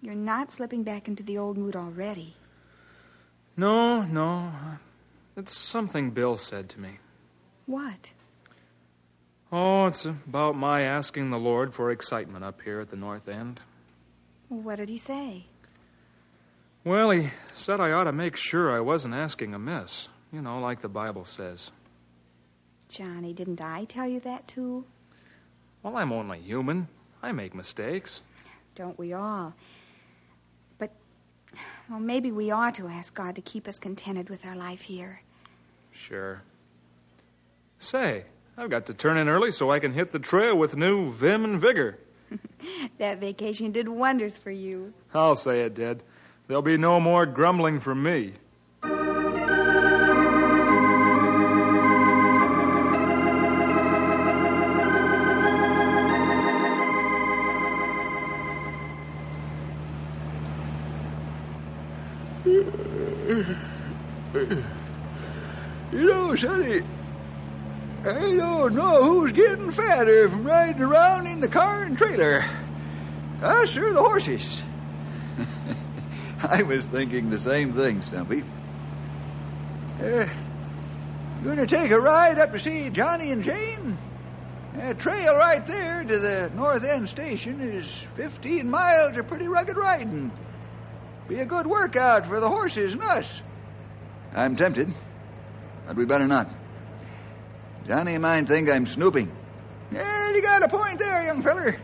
You're 0.03 0.15
not 0.15 0.51
slipping 0.51 0.83
back 0.83 1.09
into 1.09 1.23
the 1.23 1.39
old 1.39 1.57
mood 1.57 1.75
already. 1.75 2.35
No, 3.57 4.03
no. 4.03 4.53
It's 5.39 5.57
something 5.57 6.11
Bill 6.11 6.37
said 6.37 6.69
to 6.71 6.81
me. 6.81 6.99
What? 7.65 8.11
Oh, 9.53 9.87
it's 9.87 10.05
about 10.05 10.55
my 10.57 10.83
asking 10.83 11.31
the 11.31 11.39
Lord 11.39 11.75
for 11.75 11.91
excitement 11.91 12.45
up 12.45 12.61
here 12.63 12.79
at 12.81 12.91
the 12.91 12.97
North 12.97 13.29
End. 13.29 13.61
What 14.49 14.77
did 14.77 14.89
he 14.89 14.97
say? 14.97 15.47
Well, 16.85 17.11
he 17.11 17.31
said 17.55 17.81
I 17.81 17.91
ought 17.91 18.05
to 18.05 18.13
make 18.13 18.37
sure 18.37 18.71
I 18.71 18.81
wasn't 18.81 19.15
asking 19.15 19.55
amiss. 19.55 20.09
You 20.33 20.41
know, 20.41 20.61
like 20.61 20.81
the 20.81 20.89
Bible 20.89 21.25
says. 21.25 21.73
Johnny, 22.89 23.33
didn't 23.33 23.61
I 23.61 23.85
tell 23.85 24.09
you 24.09 24.21
that 24.21 24.47
too? 24.47 24.85
Well, 25.83 25.97
I'm 25.97 26.13
only 26.13 26.41
human. 26.41 26.89
I 27.23 27.33
make 27.33 27.55
mistakes. 27.55 28.23
Don't 28.77 28.99
we 28.99 29.13
all? 29.13 29.55
But, 30.79 30.91
well, 31.89 32.01
maybe 32.01 32.31
we 32.31 32.51
ought 32.51 32.75
to 32.77 32.87
ask 32.87 33.15
God 33.15 33.35
to 33.35 33.43
keep 33.43 33.67
us 33.67 33.79
contented 33.79 34.31
with 34.31 34.47
our 34.47 34.57
life 34.57 34.81
here. 34.81 35.23
Sure. 35.91 36.43
Say, 37.79 38.25
I've 38.57 38.71
got 38.71 38.87
to 38.87 38.95
turn 38.95 39.17
in 39.17 39.29
early 39.29 39.53
so 39.53 39.71
I 39.71 39.79
can 39.79 39.93
hit 39.93 40.13
the 40.13 40.19
trail 40.19 40.57
with 40.57 40.77
new 40.77 41.13
vim 41.13 41.45
and 41.45 41.61
vigor. 41.61 41.99
That 42.99 43.19
vacation 43.19 43.73
did 43.73 43.89
wonders 43.89 44.37
for 44.39 44.51
you. 44.51 44.93
I'll 45.15 45.35
say 45.35 45.63
it 45.63 45.75
did. 45.75 46.03
There'll 46.47 46.63
be 46.63 46.77
no 46.77 47.01
more 47.01 47.25
grumbling 47.27 47.81
from 47.81 48.03
me. 48.03 48.35
You 65.93 66.07
know, 66.07 66.35
Sonny, 66.37 66.83
I 68.03 68.35
don't 68.35 68.75
know 68.75 69.05
who's 69.05 69.33
getting 69.33 69.71
fatter 69.71 70.31
from 70.31 70.45
riding 70.45 70.81
around 70.81 71.27
in 71.27 71.41
the 71.41 71.49
car 71.49 71.83
and 71.83 71.99
trailer. 71.99 72.47
Us 73.43 73.77
or 73.77 73.93
the 73.93 74.03
horses. 74.03 74.63
I 76.43 76.63
was 76.63 76.87
thinking 76.87 77.29
the 77.29 77.39
same 77.39 77.75
thing, 77.75 78.01
Stumpy. 78.01 78.43
Uh, 80.03 80.27
gonna 81.45 81.67
take 81.67 81.91
a 81.91 82.01
ride 82.01 82.39
up 82.39 82.53
to 82.53 82.59
see 82.59 82.89
Johnny 82.89 83.33
and 83.33 83.45
Jane? 83.45 83.99
That 84.77 84.99
trail 84.99 85.35
right 85.35 85.67
there 85.67 86.03
to 86.03 86.19
the 86.19 86.51
North 86.55 86.85
End 86.85 87.07
station 87.07 87.61
is 87.61 88.07
15 88.17 88.71
miles 88.71 89.19
of 89.19 89.29
pretty 89.29 89.47
rugged 89.47 89.77
riding. 89.77 90.33
Be 91.29 91.41
a 91.41 91.45
good 91.45 91.67
workout 91.67 92.27
for 92.27 92.41
the 92.41 92.49
horses 92.49 92.95
and 92.95 93.03
us. 93.03 93.43
I'm 94.35 94.57
tempted, 94.57 94.89
but 95.87 95.97
we 95.97 96.07
better 96.07 96.27
not. 96.27 96.49
Johnny 97.87 98.19
might 98.19 98.47
think 98.47 98.69
I'm 98.71 98.87
snooping. 98.87 99.31
Yeah, 99.93 100.33
you 100.33 100.43
got 100.43 100.63
a 100.63 100.69
point 100.69 100.99
there, 100.99 101.25
young 101.25 101.43
feller. 101.43 101.77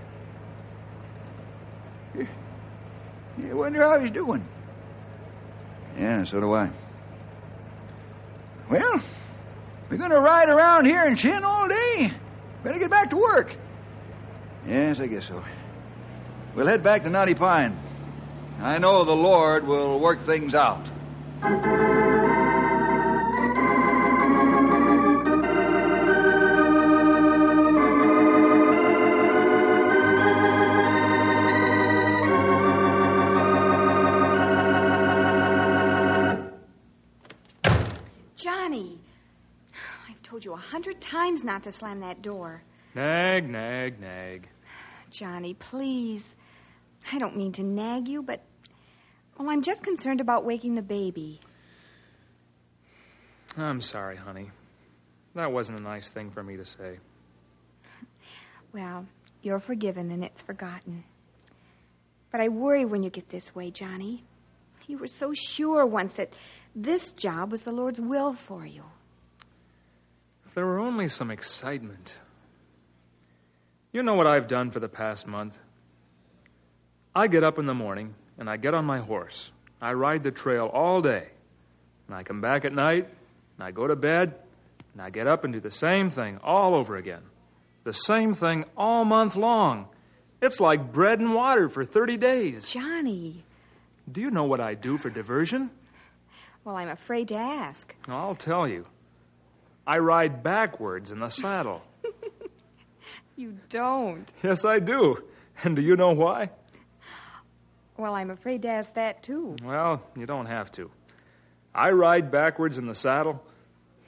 You, 2.14 2.28
you 3.38 3.56
wonder 3.56 3.82
how 3.82 3.98
he's 3.98 4.10
doing. 4.10 4.46
Yeah, 5.98 6.24
so 6.24 6.40
do 6.40 6.52
I. 6.52 6.70
Well, 8.68 9.00
we're 9.88 9.96
going 9.96 10.10
to 10.10 10.20
ride 10.20 10.48
around 10.48 10.86
here 10.86 11.02
and 11.02 11.16
chin 11.16 11.44
all 11.44 11.68
day. 11.68 12.12
Better 12.62 12.78
get 12.78 12.90
back 12.90 13.10
to 13.10 13.16
work. 13.16 13.56
Yes, 14.66 15.00
I 15.00 15.06
guess 15.06 15.26
so. 15.26 15.42
We'll 16.54 16.66
head 16.66 16.82
back 16.82 17.02
to 17.02 17.10
Knotty 17.10 17.34
Pine. 17.34 17.78
I 18.60 18.78
know 18.78 19.04
the 19.04 19.14
Lord 19.14 19.66
will 19.66 20.00
work 20.00 20.20
things 20.20 20.54
out. 20.54 20.90
A 40.56 40.58
hundred 40.58 41.00
times 41.02 41.44
not 41.44 41.62
to 41.64 41.70
slam 41.70 42.00
that 42.00 42.22
door. 42.22 42.62
Nag, 42.94 43.48
nag, 43.48 44.00
nag. 44.00 44.48
Johnny, 45.10 45.52
please. 45.52 46.34
I 47.12 47.18
don't 47.18 47.36
mean 47.36 47.52
to 47.52 47.62
nag 47.62 48.08
you, 48.08 48.22
but. 48.22 48.42
Oh, 49.38 49.50
I'm 49.50 49.60
just 49.60 49.84
concerned 49.84 50.22
about 50.22 50.46
waking 50.46 50.74
the 50.74 50.82
baby. 50.82 51.40
I'm 53.56 53.82
sorry, 53.82 54.16
honey. 54.16 54.50
That 55.34 55.52
wasn't 55.52 55.78
a 55.78 55.82
nice 55.82 56.08
thing 56.08 56.30
for 56.30 56.42
me 56.42 56.56
to 56.56 56.64
say. 56.64 56.98
Well, 58.72 59.06
you're 59.42 59.60
forgiven 59.60 60.10
and 60.10 60.24
it's 60.24 60.40
forgotten. 60.40 61.04
But 62.32 62.40
I 62.40 62.48
worry 62.48 62.86
when 62.86 63.02
you 63.02 63.10
get 63.10 63.28
this 63.28 63.54
way, 63.54 63.70
Johnny. 63.70 64.24
You 64.86 64.96
were 64.96 65.06
so 65.06 65.32
sure 65.34 65.84
once 65.84 66.14
that 66.14 66.34
this 66.74 67.12
job 67.12 67.52
was 67.52 67.62
the 67.62 67.72
Lord's 67.72 68.00
will 68.00 68.32
for 68.32 68.64
you. 68.64 68.84
There 70.56 70.64
were 70.64 70.78
only 70.78 71.08
some 71.08 71.30
excitement. 71.30 72.18
You 73.92 74.02
know 74.02 74.14
what 74.14 74.26
I've 74.26 74.46
done 74.46 74.70
for 74.70 74.80
the 74.80 74.88
past 74.88 75.26
month? 75.26 75.58
I 77.14 77.26
get 77.26 77.44
up 77.44 77.58
in 77.58 77.66
the 77.66 77.74
morning 77.74 78.14
and 78.38 78.48
I 78.48 78.56
get 78.56 78.72
on 78.72 78.86
my 78.86 79.00
horse. 79.00 79.50
I 79.82 79.92
ride 79.92 80.22
the 80.22 80.30
trail 80.30 80.70
all 80.72 81.02
day. 81.02 81.28
And 82.06 82.16
I 82.16 82.22
come 82.22 82.40
back 82.40 82.64
at 82.64 82.72
night 82.72 83.04
and 83.04 83.66
I 83.66 83.70
go 83.70 83.86
to 83.86 83.94
bed 83.94 84.34
and 84.94 85.02
I 85.02 85.10
get 85.10 85.26
up 85.26 85.44
and 85.44 85.52
do 85.52 85.60
the 85.60 85.70
same 85.70 86.08
thing 86.08 86.40
all 86.42 86.74
over 86.74 86.96
again. 86.96 87.22
The 87.84 87.92
same 87.92 88.32
thing 88.32 88.64
all 88.78 89.04
month 89.04 89.36
long. 89.36 89.88
It's 90.40 90.58
like 90.58 90.90
bread 90.90 91.20
and 91.20 91.34
water 91.34 91.68
for 91.68 91.84
30 91.84 92.16
days. 92.16 92.72
Johnny. 92.72 93.44
Do 94.10 94.22
you 94.22 94.30
know 94.30 94.44
what 94.44 94.60
I 94.60 94.72
do 94.72 94.96
for 94.96 95.10
diversion? 95.10 95.70
Well, 96.64 96.76
I'm 96.76 96.88
afraid 96.88 97.28
to 97.28 97.36
ask. 97.36 97.94
I'll 98.08 98.34
tell 98.34 98.66
you. 98.66 98.86
I 99.86 99.98
ride 99.98 100.42
backwards 100.42 101.10
in 101.10 101.20
the 101.20 101.28
saddle. 101.30 101.82
You 103.38 103.58
don't. 103.68 104.26
Yes, 104.42 104.64
I 104.64 104.78
do. 104.78 105.22
And 105.62 105.76
do 105.76 105.82
you 105.82 105.94
know 105.94 106.12
why? 106.12 106.48
Well, 107.98 108.14
I'm 108.14 108.30
afraid 108.30 108.62
to 108.62 108.68
ask 108.68 108.94
that, 108.94 109.22
too. 109.22 109.56
Well, 109.62 110.02
you 110.16 110.24
don't 110.24 110.46
have 110.46 110.72
to. 110.72 110.90
I 111.74 111.90
ride 111.90 112.30
backwards 112.30 112.78
in 112.78 112.86
the 112.86 112.94
saddle, 112.94 113.44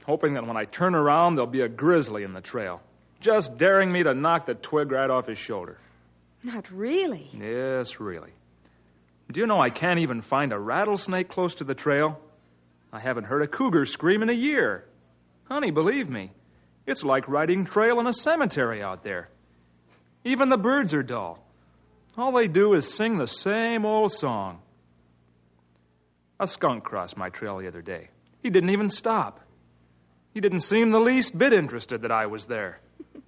hoping 0.07 0.33
that 0.35 0.47
when 0.47 0.57
I 0.57 0.65
turn 0.65 0.95
around, 0.95 1.35
there'll 1.35 1.47
be 1.47 1.61
a 1.61 1.69
grizzly 1.69 2.23
in 2.23 2.33
the 2.33 2.41
trail, 2.41 2.81
just 3.21 3.59
daring 3.59 3.93
me 3.93 4.03
to 4.03 4.15
knock 4.15 4.47
the 4.47 4.55
twig 4.55 4.91
right 4.93 5.11
off 5.11 5.27
his 5.27 5.37
shoulder. 5.39 5.77
Not 6.43 6.71
really. 6.71 7.29
Yes, 7.39 8.01
really. 8.01 8.33
Do 9.31 9.41
you 9.41 9.47
know 9.47 9.61
I 9.61 9.69
can't 9.69 10.01
even 10.01 10.23
find 10.23 10.55
a 10.55 10.59
rattlesnake 10.59 11.29
close 11.29 11.55
to 11.57 11.65
the 11.65 11.75
trail? 11.75 12.19
I 12.95 13.01
haven't 13.01 13.25
heard 13.25 13.43
a 13.43 13.47
cougar 13.47 13.85
scream 13.85 14.23
in 14.23 14.31
a 14.31 14.33
year. 14.35 14.87
Honey, 15.49 15.71
believe 15.71 16.09
me, 16.09 16.33
it's 16.87 17.03
like 17.03 17.29
riding 17.29 17.65
trail 17.65 17.99
in 18.01 18.07
a 18.07 18.13
cemetery 18.13 18.83
out 18.83 19.03
there. 19.03 19.29
Even 20.25 20.49
the 20.49 20.59
birds 20.59 20.93
are 20.93 21.03
dull. 21.03 21.43
All 22.17 22.33
they 22.33 22.49
do 22.49 22.75
is 22.75 22.93
sing 22.93 23.19
the 23.19 23.27
same 23.27 23.87
old 23.87 24.13
song. 24.13 24.61
A 26.41 26.47
skunk 26.47 26.85
crossed 26.85 27.17
my 27.17 27.31
trail 27.31 27.59
the 27.59 27.67
other 27.67 27.83
day. 27.83 28.09
He 28.43 28.51
didn't 28.51 28.71
even 28.71 28.91
stop. 28.91 29.41
He 30.35 30.41
didn't 30.41 30.61
seem 30.61 30.91
the 30.91 31.01
least 31.01 31.37
bit 31.37 31.53
interested 31.53 32.03
that 32.03 32.13
I 32.13 32.27
was 32.27 32.47
there. 32.47 32.81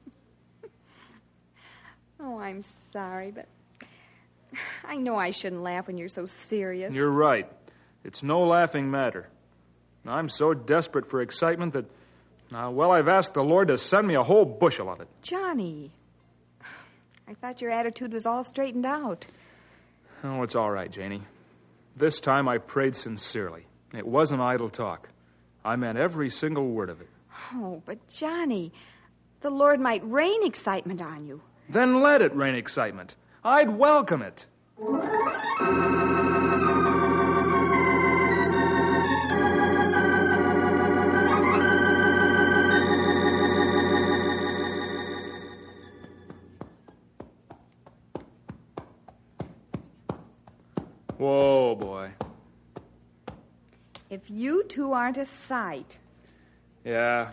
Oh, 2.23 2.39
I'm 2.39 2.62
sorry, 2.93 3.31
but 3.31 3.47
I 4.85 4.97
know 4.97 5.17
I 5.17 5.31
shouldn't 5.31 5.62
laugh 5.62 5.87
when 5.87 5.97
you're 5.97 6.11
so 6.11 6.27
serious. 6.27 6.95
You're 6.95 7.11
right. 7.11 7.50
It's 8.05 8.23
no 8.23 8.43
laughing 8.47 8.91
matter. 8.91 9.29
I'm 10.07 10.29
so 10.29 10.53
desperate 10.53 11.09
for 11.09 11.23
excitement 11.23 11.73
that, 11.73 11.87
uh, 12.54 12.71
well, 12.71 12.90
I've 12.92 13.09
asked 13.09 13.35
the 13.35 13.45
Lord 13.45 13.69
to 13.69 13.78
send 13.78 14.07
me 14.07 14.14
a 14.14 14.23
whole 14.23 14.45
bushel 14.45 14.90
of 14.90 15.00
it. 15.00 15.09
Johnny. 15.23 15.92
I 17.28 17.35
thought 17.35 17.61
your 17.61 17.71
attitude 17.71 18.12
was 18.12 18.26
all 18.26 18.42
straightened 18.42 18.87
out. 18.87 19.26
Oh, 20.25 20.42
it's 20.42 20.57
all 20.57 20.71
right, 20.71 20.90
Janie. 20.90 21.23
This 21.97 22.19
time 22.21 22.49
I 22.49 22.59
prayed 22.59 22.97
sincerely. 22.97 23.66
It 23.95 24.07
wasn't 24.07 24.40
idle 24.40 24.69
talk. 24.69 25.09
I 25.64 25.76
meant 25.76 25.99
every 25.99 26.30
single 26.30 26.69
word 26.69 26.90
of 26.90 27.00
it. 27.00 27.09
Oh, 27.54 27.83
but 27.87 28.09
Johnny, 28.09 28.73
the 29.40 29.50
Lord 29.50 29.80
might 29.80 30.02
rain 30.04 30.45
excitement 30.45 31.00
on 31.00 31.26
you. 31.26 31.42
Then 31.69 32.00
let 32.00 32.23
it 32.23 32.35
rain 32.35 32.54
excitement. 32.54 33.16
I'd 33.45 33.71
welcome 33.71 34.23
it. 34.23 34.47
If 54.23 54.30
you 54.30 54.65
two 54.65 54.93
aren't 54.93 55.17
a 55.17 55.25
sight. 55.25 55.99
Yeah, 56.85 57.30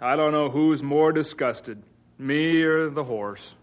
I 0.00 0.16
don't 0.16 0.32
know 0.32 0.48
who's 0.48 0.82
more 0.82 1.12
disgusted, 1.12 1.82
me 2.16 2.62
or 2.62 2.88
the 2.88 3.04
horse. 3.04 3.56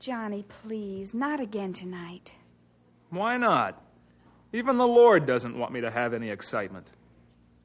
Johnny, 0.00 0.44
please, 0.46 1.14
not 1.14 1.40
again 1.40 1.72
tonight. 1.72 2.34
Why 3.08 3.38
not? 3.38 3.82
Even 4.52 4.76
the 4.76 4.86
Lord 4.86 5.24
doesn't 5.24 5.58
want 5.58 5.72
me 5.72 5.80
to 5.80 5.90
have 5.90 6.12
any 6.12 6.28
excitement. 6.28 6.88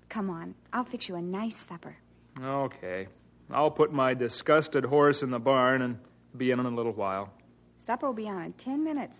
Come 0.08 0.30
on, 0.30 0.56
I'll 0.72 0.86
fix 0.86 1.10
you 1.10 1.16
a 1.16 1.22
nice 1.22 1.58
supper. 1.58 1.98
Okay. 2.42 3.08
I'll 3.52 3.72
put 3.72 3.92
my 3.92 4.14
disgusted 4.14 4.86
horse 4.86 5.22
in 5.22 5.32
the 5.32 5.40
barn 5.40 5.82
and 5.82 6.00
be 6.38 6.52
in 6.52 6.62
in 6.62 6.66
a 6.66 6.70
little 6.70 6.94
while. 6.94 7.34
Supper 7.78 8.08
will 8.08 8.14
be 8.14 8.30
on 8.30 8.42
in 8.44 8.54
ten 8.54 8.86
minutes. 8.86 9.18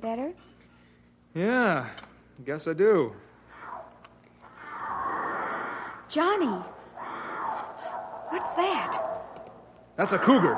Feel 0.00 0.10
better? 0.10 0.32
Yeah, 1.34 1.88
guess 2.44 2.68
I 2.68 2.72
do. 2.72 3.12
Johnny! 6.08 6.62
What's 8.28 8.54
that? 8.56 9.02
That's 9.96 10.12
a 10.12 10.18
cougar. 10.18 10.54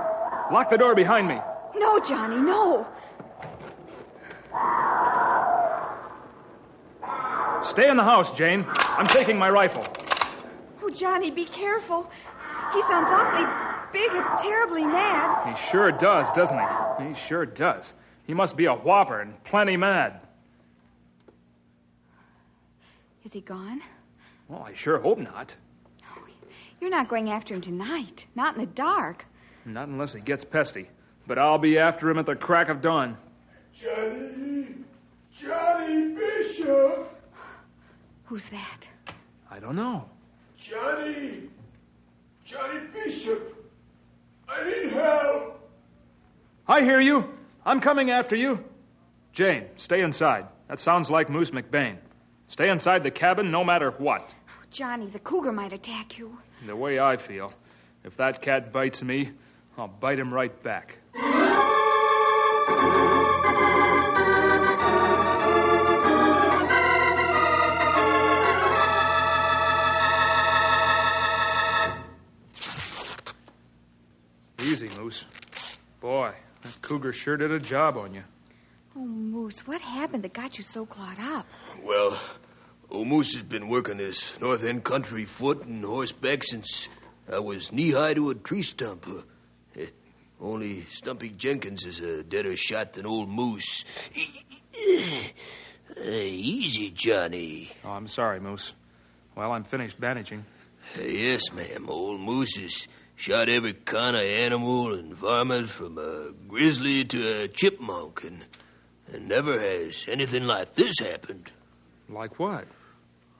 Lock 0.52 0.68
the 0.68 0.76
door 0.76 0.94
behind 0.94 1.28
me. 1.28 1.38
No, 1.74 1.98
Johnny, 2.00 2.36
no! 2.36 2.86
Stay 7.62 7.88
in 7.88 7.96
the 7.96 8.04
house, 8.04 8.32
Jane. 8.32 8.66
I'm 8.68 9.06
taking 9.06 9.38
my 9.38 9.48
rifle. 9.48 9.86
Oh, 10.82 10.90
Johnny, 10.90 11.30
be 11.30 11.46
careful. 11.46 12.10
He 12.74 12.82
sounds 12.82 13.08
awfully 13.10 13.46
big 13.92 14.10
and 14.12 14.38
terribly 14.38 14.84
mad. 14.84 15.54
He 15.54 15.70
sure 15.70 15.90
does, 15.92 16.30
doesn't 16.32 16.58
he? 16.58 17.08
He 17.08 17.14
sure 17.14 17.46
does. 17.46 17.92
He 18.30 18.34
must 18.34 18.56
be 18.56 18.66
a 18.66 18.74
whopper 18.74 19.22
and 19.22 19.42
plenty 19.42 19.76
mad. 19.76 20.20
Is 23.24 23.32
he 23.32 23.40
gone? 23.40 23.80
Well, 24.46 24.62
I 24.62 24.72
sure 24.72 25.00
hope 25.00 25.18
not. 25.18 25.56
Oh, 26.04 26.22
You're 26.80 26.90
not 26.90 27.08
going 27.08 27.28
after 27.28 27.54
him 27.54 27.60
tonight. 27.60 28.26
Not 28.36 28.54
in 28.54 28.60
the 28.60 28.68
dark. 28.68 29.26
Not 29.64 29.88
unless 29.88 30.12
he 30.12 30.20
gets 30.20 30.44
pesty. 30.44 30.86
But 31.26 31.40
I'll 31.40 31.58
be 31.58 31.76
after 31.76 32.08
him 32.08 32.20
at 32.20 32.26
the 32.26 32.36
crack 32.36 32.68
of 32.68 32.80
dawn. 32.80 33.16
Johnny! 33.74 34.76
Johnny 35.36 36.14
Bishop! 36.14 37.12
Who's 38.26 38.44
that? 38.50 38.86
I 39.50 39.58
don't 39.58 39.74
know. 39.74 40.08
Johnny! 40.56 41.50
Johnny 42.44 42.78
Bishop! 42.94 43.72
I 44.48 44.70
need 44.70 44.92
help! 44.92 45.68
I 46.68 46.82
hear 46.84 47.00
you. 47.00 47.39
I'm 47.64 47.80
coming 47.80 48.10
after 48.10 48.36
you. 48.36 48.64
Jane, 49.32 49.66
stay 49.76 50.00
inside. 50.00 50.46
That 50.68 50.80
sounds 50.80 51.10
like 51.10 51.28
Moose 51.28 51.50
McBain. 51.50 51.98
Stay 52.48 52.68
inside 52.68 53.02
the 53.02 53.10
cabin 53.10 53.50
no 53.50 53.62
matter 53.64 53.90
what. 53.92 54.34
Oh, 54.48 54.62
Johnny, 54.70 55.06
the 55.06 55.18
cougar 55.18 55.52
might 55.52 55.72
attack 55.72 56.18
you. 56.18 56.38
The 56.66 56.74
way 56.74 56.98
I 56.98 57.16
feel, 57.16 57.52
if 58.04 58.16
that 58.16 58.42
cat 58.42 58.72
bites 58.72 59.02
me, 59.02 59.30
I'll 59.78 59.88
bite 59.88 60.18
him 60.18 60.32
right 60.32 60.62
back. 60.62 60.98
Easy, 74.62 74.88
Moose. 75.00 75.26
Boy, 76.00 76.34
that 76.62 76.82
cougar 76.82 77.12
sure 77.12 77.36
did 77.36 77.50
a 77.50 77.58
job 77.58 77.96
on 77.96 78.14
you. 78.14 78.24
Oh, 78.96 79.00
Moose, 79.00 79.66
what 79.66 79.80
happened 79.80 80.24
that 80.24 80.32
got 80.32 80.58
you 80.58 80.64
so 80.64 80.84
clawed 80.84 81.18
up? 81.20 81.46
Well, 81.82 82.18
old 82.90 83.06
Moose 83.06 83.34
has 83.34 83.42
been 83.44 83.68
working 83.68 83.98
this 83.98 84.38
North 84.40 84.64
End 84.64 84.82
country 84.84 85.24
foot 85.24 85.64
and 85.64 85.84
horseback 85.84 86.42
since 86.44 86.88
I 87.32 87.38
was 87.38 87.72
knee 87.72 87.92
high 87.92 88.14
to 88.14 88.30
a 88.30 88.34
tree 88.34 88.62
stump. 88.62 89.06
Uh, 89.08 89.22
eh, 89.78 89.86
only 90.40 90.82
Stumpy 90.86 91.28
Jenkins 91.30 91.84
is 91.84 92.00
a 92.00 92.24
deader 92.24 92.56
shot 92.56 92.94
than 92.94 93.06
old 93.06 93.28
Moose. 93.28 93.84
Eh, 95.96 96.24
easy, 96.24 96.90
Johnny. 96.90 97.70
Oh, 97.84 97.90
I'm 97.90 98.08
sorry, 98.08 98.40
Moose. 98.40 98.74
Well, 99.34 99.52
I'm 99.52 99.64
finished 99.64 100.00
bandaging. 100.00 100.44
Yes, 100.98 101.52
ma'am. 101.52 101.86
Old 101.88 102.20
Moose 102.20 102.56
is 102.56 102.88
Shot 103.20 103.50
every 103.50 103.74
kind 103.74 104.16
of 104.16 104.22
animal 104.22 104.94
and 104.94 105.12
varmint 105.12 105.68
from 105.68 105.98
a 105.98 106.32
grizzly 106.48 107.04
to 107.04 107.42
a 107.42 107.48
chipmunk, 107.48 108.24
and, 108.24 108.46
and 109.12 109.28
never 109.28 109.60
has 109.60 110.06
anything 110.08 110.46
like 110.46 110.74
this 110.74 111.00
happened. 111.00 111.50
Like 112.08 112.38
what? 112.38 112.66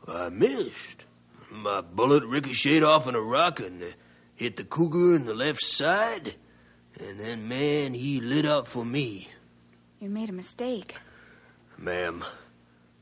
I 0.06 0.28
missed. 0.28 1.06
My 1.50 1.80
bullet 1.80 2.26
ricocheted 2.26 2.82
off 2.82 3.06
on 3.06 3.14
a 3.14 3.22
rock 3.22 3.58
and 3.58 3.82
uh, 3.82 3.86
hit 4.34 4.58
the 4.58 4.64
cougar 4.64 5.14
in 5.16 5.24
the 5.24 5.32
left 5.32 5.64
side. 5.64 6.34
And 7.00 7.18
then, 7.18 7.48
man, 7.48 7.94
he 7.94 8.20
lit 8.20 8.44
up 8.44 8.68
for 8.68 8.84
me. 8.84 9.28
You 9.98 10.10
made 10.10 10.28
a 10.28 10.32
mistake. 10.32 10.96
Ma'am, 11.78 12.22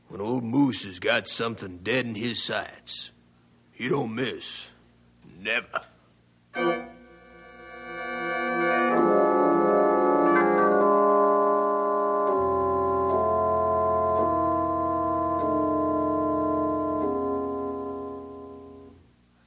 when 0.07 0.21
old 0.21 0.45
Moose 0.45 0.85
has 0.85 0.99
got 0.99 1.27
something 1.27 1.79
dead 1.79 2.05
in 2.05 2.15
his 2.15 2.41
sights, 2.41 3.11
he 3.73 3.89
don't 3.89 4.15
miss. 4.15 4.71
Never. 5.41 5.81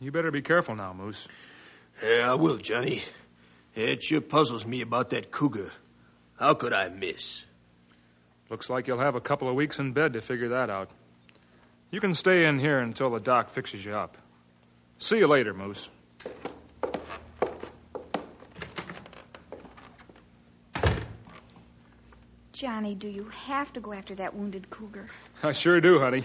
You 0.03 0.11
better 0.11 0.33
be 0.33 0.43
careful 0.43 0.75
now, 0.75 0.93
Moose. 0.93 1.29
Yeah, 2.03 2.33
I 2.33 2.35
will, 2.35 2.57
Johnny. 2.57 3.03
It 3.75 4.03
sure 4.03 4.21
puzzles 4.21 4.67
me 4.67 4.81
about 4.81 5.11
that 5.11 5.31
cougar. 5.31 5.73
How 6.39 6.55
could 6.55 6.73
I 6.73 6.89
miss? 6.89 7.45
Looks 8.51 8.69
like 8.69 8.87
you'll 8.89 8.99
have 8.99 9.15
a 9.15 9.21
couple 9.21 9.49
of 9.49 9.55
weeks 9.55 9.79
in 9.79 9.93
bed 9.93 10.13
to 10.15 10.21
figure 10.21 10.49
that 10.49 10.69
out. 10.69 10.91
You 11.91 12.01
can 12.01 12.15
stay 12.15 12.45
in 12.45 12.59
here 12.59 12.81
until 12.81 13.11
the 13.11 13.21
doc 13.21 13.49
fixes 13.49 13.85
you 13.85 13.95
up. 13.95 14.19
See 14.99 15.19
you 15.19 15.29
later, 15.29 15.55
Moose. 15.55 15.89
Johnny, 22.63 22.95
do 22.95 23.09
you 23.09 23.25
have 23.25 23.73
to 23.73 23.81
go 23.81 23.93
after 23.93 24.15
that 24.15 24.37
wounded 24.37 24.71
cougar? 24.71 25.09
I 25.43 25.51
sure 25.51 25.81
do, 25.81 25.99
honey. 25.99 26.23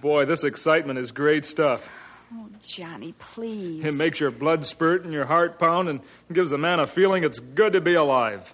Boy, 0.00 0.24
this 0.24 0.42
excitement 0.42 0.98
is 0.98 1.12
great 1.12 1.44
stuff. 1.44 1.88
Oh, 2.34 2.48
Johnny, 2.60 3.14
please. 3.20 3.84
It 3.84 3.94
makes 3.94 4.18
your 4.18 4.32
blood 4.32 4.66
spurt 4.66 5.04
and 5.04 5.12
your 5.12 5.26
heart 5.26 5.60
pound 5.60 5.88
and 5.88 6.00
gives 6.32 6.50
a 6.50 6.58
man 6.58 6.80
a 6.80 6.88
feeling 6.88 7.22
it's 7.22 7.38
good 7.38 7.74
to 7.74 7.80
be 7.80 7.94
alive. 7.94 8.52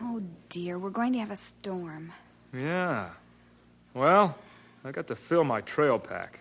Oh, 0.00 0.22
dear, 0.48 0.78
we're 0.78 0.88
going 0.88 1.12
to 1.12 1.18
have 1.18 1.30
a 1.30 1.36
storm. 1.36 2.14
Yeah. 2.54 3.10
Well, 3.92 4.38
I 4.86 4.90
got 4.92 5.08
to 5.08 5.16
fill 5.16 5.44
my 5.44 5.60
trail 5.60 5.98
pack. 5.98 6.40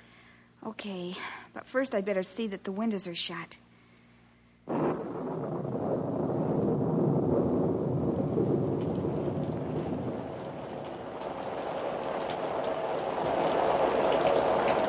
Okay, 0.65 1.15
but 1.53 1.67
first 1.67 1.93
I'd 1.93 2.05
better 2.05 2.23
see 2.23 2.47
that 2.47 2.63
the 2.63 2.71
windows 2.71 3.07
are 3.07 3.13
shut. 3.15 3.57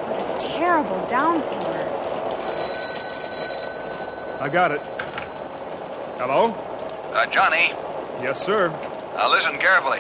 What 0.07 0.19
a 0.19 0.39
terrible 0.39 1.07
downpour. 1.09 1.83
I 4.47 4.49
got 4.49 4.71
it. 4.71 4.81
Hello? 6.21 6.53
Uh, 7.13 7.27
Johnny, 7.27 7.73
Yes, 8.23 8.41
sir. 8.41 8.69
now 9.17 9.29
listen 9.29 9.59
carefully. 9.59 9.99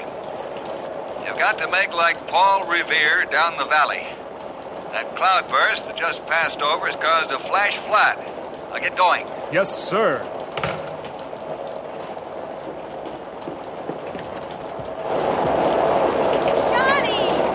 You've 1.26 1.37
got 1.37 1.59
to 1.59 1.68
make 1.68 1.92
like 1.92 2.28
Paul 2.28 2.64
Revere 2.68 3.24
down 3.24 3.59
the 3.59 3.64
valley. 3.64 4.06
That 4.92 5.16
cloudburst 5.16 5.87
that 5.87 5.96
just 5.96 6.24
passed 6.26 6.62
over 6.62 6.87
has 6.87 6.94
caused 6.94 7.32
a 7.32 7.40
flash 7.40 7.76
flood. 7.78 8.18
Now 8.70 8.78
get 8.78 8.96
going. 8.96 9.26
Yes, 9.52 9.76
sir. 9.88 10.22
Johnny! 16.70 17.46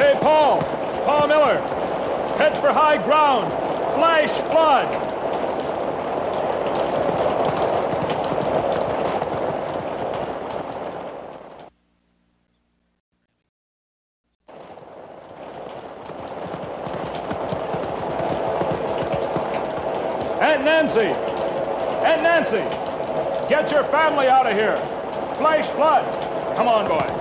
Hey, 0.00 0.18
Paul! 0.22 0.60
Paul 1.04 1.28
Miller! 1.28 1.60
Head 2.38 2.60
for 2.62 2.72
high 2.72 2.96
ground! 3.04 3.52
Flash 3.94 4.30
flood! 4.50 4.86
Aunt 20.40 20.64
Nancy! 20.64 21.00
Aunt 21.00 22.22
Nancy! 22.22 22.56
Get 23.48 23.70
your 23.70 23.84
family 23.90 24.28
out 24.28 24.46
of 24.46 24.56
here! 24.56 24.78
Flash 25.38 25.68
flood! 25.74 26.19
Come 26.56 26.68
on, 26.68 26.86
boy. 26.86 27.12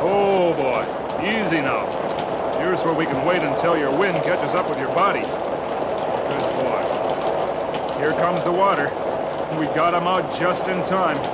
Oh, 0.00 0.54
boy. 0.54 0.90
Easy 1.18 1.62
now. 1.62 1.92
Here's 2.56 2.84
where 2.84 2.94
we 2.94 3.06
can 3.06 3.24
wait 3.24 3.44
until 3.44 3.76
your 3.76 3.92
wind 3.92 4.24
catches 4.24 4.54
up 4.54 4.68
with 4.68 4.78
your 4.78 4.88
body. 4.90 5.32
Good 6.26 6.52
boy. 6.54 6.88
Here 7.96 8.14
comes 8.14 8.44
the 8.44 8.52
water. 8.52 8.96
We 9.48 9.68
got 9.68 9.94
him 9.94 10.06
out 10.08 10.28
just 10.28 10.68
in 10.68 10.82
time. 10.84 11.26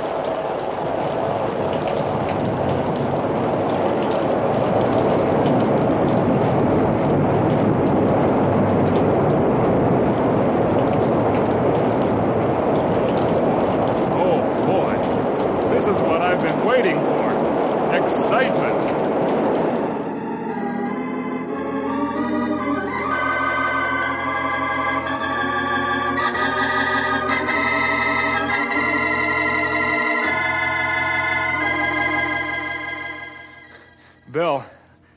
Bill, 34.37 34.63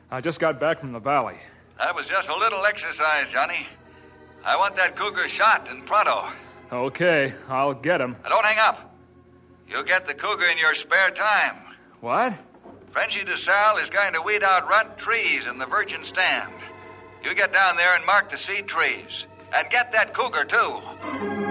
I 0.09 0.21
just 0.21 0.39
got 0.39 0.61
back 0.61 0.79
from 0.79 0.93
the 0.93 0.99
valley. 0.99 1.35
That 1.77 1.93
was 1.93 2.05
just 2.05 2.29
a 2.29 2.37
little 2.37 2.65
exercise, 2.65 3.27
Johnny. 3.27 3.67
I 4.45 4.55
want 4.55 4.77
that 4.77 4.95
cougar 4.95 5.27
shot 5.27 5.69
and 5.69 5.85
pronto. 5.85 6.31
Okay, 6.71 7.33
I'll 7.49 7.73
get 7.73 7.99
him. 7.99 8.15
Now 8.23 8.29
don't 8.29 8.45
hang 8.45 8.59
up. 8.59 8.95
You'll 9.67 9.83
get 9.83 10.07
the 10.07 10.13
cougar 10.13 10.45
in 10.45 10.57
your 10.57 10.73
spare 10.73 11.11
time. 11.11 11.57
What? 11.99 12.31
Frenchy 12.91 13.25
DeSalle 13.25 13.83
is 13.83 13.89
going 13.89 14.13
to 14.13 14.21
weed 14.21 14.41
out 14.41 14.69
runt 14.69 14.97
trees 14.97 15.47
in 15.47 15.57
the 15.57 15.65
virgin 15.65 16.05
stand. 16.05 16.53
You 17.21 17.35
get 17.35 17.51
down 17.51 17.75
there 17.75 17.93
and 17.95 18.05
mark 18.05 18.31
the 18.31 18.37
seed 18.37 18.67
trees. 18.67 19.25
And 19.53 19.69
get 19.69 19.91
that 19.91 20.13
cougar, 20.13 20.45
too. 20.45 21.48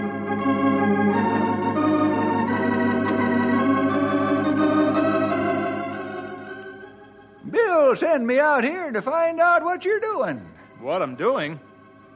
Bill 7.88 7.96
sent 7.96 8.22
me 8.22 8.38
out 8.38 8.64
here 8.64 8.92
to 8.92 9.00
find 9.00 9.40
out 9.40 9.64
what 9.64 9.82
you're 9.82 9.98
doing. 9.98 10.46
What 10.78 11.00
I'm 11.00 11.16
doing? 11.16 11.58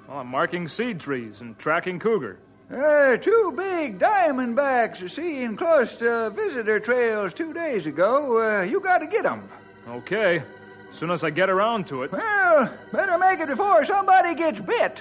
Well, 0.07 0.19
I'm 0.19 0.27
marking 0.27 0.69
seed 0.69 1.01
trees 1.01 1.41
and 1.41 1.59
tracking 1.59 1.99
cougar. 1.99 2.39
Uh, 2.71 3.17
two 3.17 3.55
big 3.57 3.99
diamondbacks 3.99 5.11
seen 5.11 5.57
close 5.57 5.95
to 5.97 6.29
visitor 6.37 6.79
trails 6.79 7.33
two 7.33 7.55
days 7.55 7.87
ago. 7.87 8.59
Uh, 8.61 8.63
you 8.65 8.81
got 8.81 8.99
to 8.99 9.07
get 9.07 9.25
'em. 9.25 9.49
Okay. 9.89 10.43
As 10.91 10.95
soon 10.95 11.11
as 11.11 11.25
I 11.25 11.31
get 11.31 11.49
around 11.49 11.87
to 11.87 12.03
it. 12.03 12.13
Well, 12.13 12.71
better 12.93 13.17
make 13.17 13.41
it 13.41 13.49
before 13.49 13.83
somebody 13.87 14.35
gets 14.35 14.61
bit. 14.61 15.01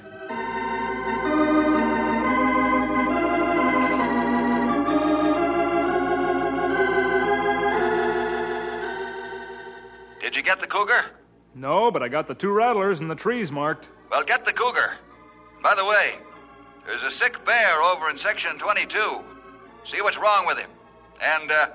Get 10.52 10.60
the 10.60 10.68
cougar? 10.68 11.06
No, 11.56 11.92
but 11.92 12.04
I 12.04 12.10
got 12.10 12.28
the 12.28 12.34
two 12.34 12.52
rattlers 12.52 13.00
and 13.00 13.10
the 13.10 13.16
trees 13.16 13.54
marked. 13.54 13.88
Well, 14.10 14.22
get 14.24 14.44
the 14.44 14.52
cougar. 14.52 14.96
By 15.64 15.76
the 15.76 15.86
way, 15.86 16.16
There's 16.86 17.04
a 17.04 17.12
sick 17.12 17.46
bear 17.46 17.82
over 17.82 18.10
in 18.10 18.18
section 18.18 18.58
22. 18.58 19.22
See 19.86 20.02
what's 20.02 20.18
wrong 20.18 20.46
with 20.46 20.58
him. 20.58 20.70
And, 21.22 21.52
uh, 21.52 21.68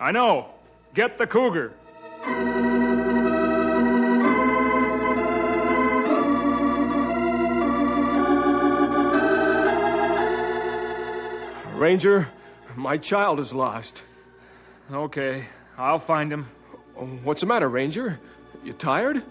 I 0.00 0.10
know. 0.10 0.48
Get 0.92 1.16
the 1.16 1.26
cougar. 1.26 1.72
Ranger, 11.74 12.28
my 12.76 12.98
child 12.98 13.38
is 13.40 13.52
lost. 13.52 14.02
Okay, 14.92 15.44
I'll 15.76 16.00
find 16.00 16.32
him. 16.32 16.48
What's 16.98 17.42
the 17.42 17.46
matter, 17.46 17.68
Ranger? 17.68 18.18
You 18.64 18.72
tired? 18.72 19.22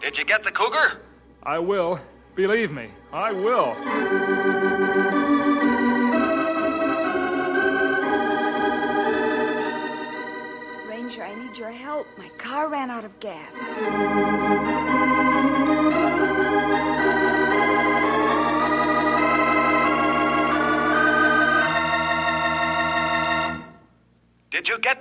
did 0.00 0.18
you 0.18 0.24
get 0.24 0.42
the 0.44 0.50
cougar? 0.50 1.00
I 1.42 1.58
will. 1.58 2.00
Believe 2.34 2.70
me, 2.72 2.90
I 3.12 3.32
will. 3.32 3.74
Ranger, 10.88 11.24
I 11.24 11.34
need 11.34 11.58
your 11.58 11.70
help. 11.70 12.06
My 12.16 12.28
car 12.38 12.68
ran 12.68 12.90
out 12.90 13.04
of 13.04 13.18
gas. 13.20 13.52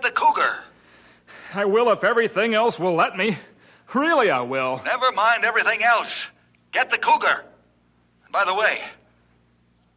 The 0.10 0.16
cougar? 0.16 0.56
I 1.54 1.66
will 1.66 1.92
if 1.92 2.04
everything 2.04 2.54
else 2.56 2.80
will 2.80 2.96
let 2.96 3.16
me. 3.16 3.38
Really, 3.94 4.32
I 4.32 4.42
will. 4.42 4.82
Never 4.84 5.12
mind 5.12 5.46
everything 5.46 5.84
else. 5.84 6.26
Get 6.72 6.90
the 6.90 6.98
cougar. 6.98 7.44
And 8.24 8.32
by 8.32 8.46
the 8.46 8.54
way, 8.54 8.82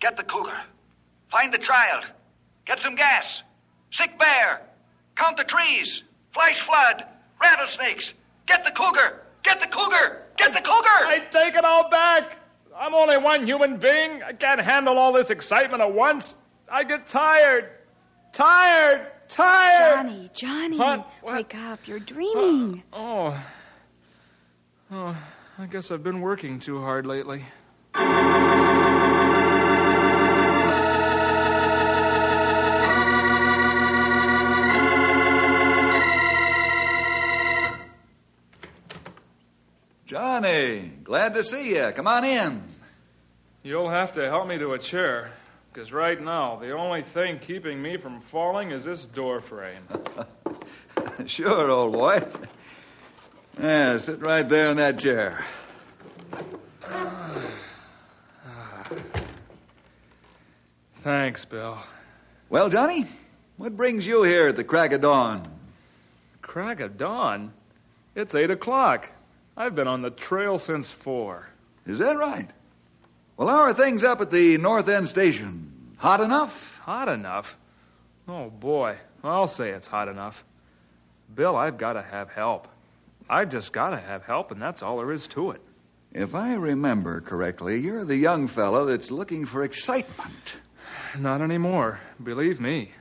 get 0.00 0.16
the 0.16 0.22
cougar. 0.22 0.58
Find 1.30 1.52
the 1.52 1.58
child. 1.58 2.06
Get 2.66 2.80
some 2.80 2.94
gas. 2.94 3.42
Sick 3.90 4.18
bear. 4.18 4.62
Count 5.16 5.36
the 5.38 5.44
trees. 5.44 6.02
Flash 6.32 6.60
flood. 6.60 7.06
Rattlesnakes. 7.40 8.12
Get 8.46 8.64
the 8.64 8.70
cougar. 8.70 9.22
Get 9.42 9.60
the 9.60 9.66
cougar. 9.66 10.22
Get 10.36 10.52
the 10.52 10.60
cougar. 10.60 11.06
I 11.06 11.20
take 11.30 11.54
it 11.54 11.64
all 11.64 11.88
back. 11.88 12.36
I'm 12.76 12.94
only 12.94 13.16
one 13.18 13.46
human 13.46 13.78
being. 13.78 14.22
I 14.22 14.32
can't 14.32 14.60
handle 14.60 14.98
all 14.98 15.12
this 15.12 15.30
excitement 15.30 15.82
at 15.82 15.92
once. 15.92 16.34
I 16.70 16.84
get 16.84 17.06
tired. 17.06 17.70
Tired. 18.32 19.11
Tired. 19.32 20.06
Johnny, 20.08 20.30
Johnny, 20.34 20.78
What? 20.78 21.10
What? 21.22 21.34
wake 21.36 21.54
up. 21.54 21.88
You're 21.88 21.98
dreaming. 21.98 22.82
Oh. 22.92 23.42
Oh, 24.90 25.16
I 25.58 25.64
guess 25.66 25.90
I've 25.90 26.02
been 26.02 26.20
working 26.20 26.60
too 26.60 26.82
hard 26.82 27.06
lately. 27.06 27.46
Johnny, 40.06 40.92
glad 41.04 41.34
to 41.34 41.42
see 41.44 41.74
you. 41.74 41.92
Come 41.94 42.06
on 42.06 42.24
in. 42.24 42.62
You'll 43.62 43.90
have 43.90 44.12
to 44.14 44.28
help 44.28 44.46
me 44.48 44.58
to 44.58 44.72
a 44.72 44.78
chair, 44.78 45.30
because 45.72 45.92
right 45.92 46.20
now 46.20 46.56
the 46.56 46.72
only 46.72 47.02
thing 47.02 47.38
keeping 47.38 47.80
me 47.80 47.96
from 47.96 48.20
falling 48.20 48.72
is 48.72 48.84
this 48.84 49.06
door 49.06 49.40
frame. 49.40 49.82
sure, 51.26 51.70
old 51.70 51.92
boy. 51.92 52.22
Yeah, 53.60 53.96
sit 53.98 54.20
right 54.20 54.48
there 54.48 54.68
in 54.68 54.76
that 54.78 54.98
chair. 54.98 55.44
Thanks, 61.02 61.44
Bill. 61.44 61.78
Well, 62.48 62.68
Johnny, 62.68 63.06
what 63.56 63.76
brings 63.76 64.06
you 64.06 64.22
here 64.24 64.48
at 64.48 64.56
the 64.56 64.64
crack 64.64 64.92
of 64.92 65.00
dawn? 65.00 65.48
Crack 66.42 66.80
of 66.80 66.98
dawn? 66.98 67.52
It's 68.14 68.34
eight 68.34 68.50
o'clock. 68.50 69.10
I've 69.56 69.74
been 69.74 69.88
on 69.88 70.02
the 70.02 70.10
trail 70.10 70.58
since 70.58 70.92
four. 70.92 71.48
Is 71.86 71.98
that 71.98 72.18
right? 72.18 72.50
Well, 73.36 73.48
how 73.48 73.60
are 73.60 73.74
things 73.74 74.04
up 74.04 74.20
at 74.20 74.30
the 74.30 74.58
North 74.58 74.88
End 74.88 75.08
station? 75.08 75.94
Hot 75.98 76.20
enough? 76.20 76.78
Hot 76.82 77.08
enough? 77.08 77.56
Oh, 78.28 78.50
boy. 78.50 78.96
I'll 79.24 79.48
say 79.48 79.70
it's 79.70 79.86
hot 79.86 80.08
enough. 80.08 80.44
Bill, 81.34 81.56
I've 81.56 81.78
got 81.78 81.94
to 81.94 82.02
have 82.02 82.30
help. 82.30 82.68
I've 83.30 83.50
just 83.50 83.72
got 83.72 83.90
to 83.90 83.96
have 83.96 84.24
help, 84.24 84.50
and 84.50 84.60
that's 84.60 84.82
all 84.82 84.98
there 84.98 85.12
is 85.12 85.26
to 85.28 85.52
it. 85.52 85.62
If 86.12 86.34
I 86.34 86.54
remember 86.54 87.22
correctly, 87.22 87.80
you're 87.80 88.04
the 88.04 88.16
young 88.16 88.48
fellow 88.48 88.84
that's 88.84 89.10
looking 89.10 89.46
for 89.46 89.64
excitement. 89.64 90.56
Not 91.18 91.40
anymore. 91.40 92.00
Believe 92.22 92.60
me. 92.60 92.92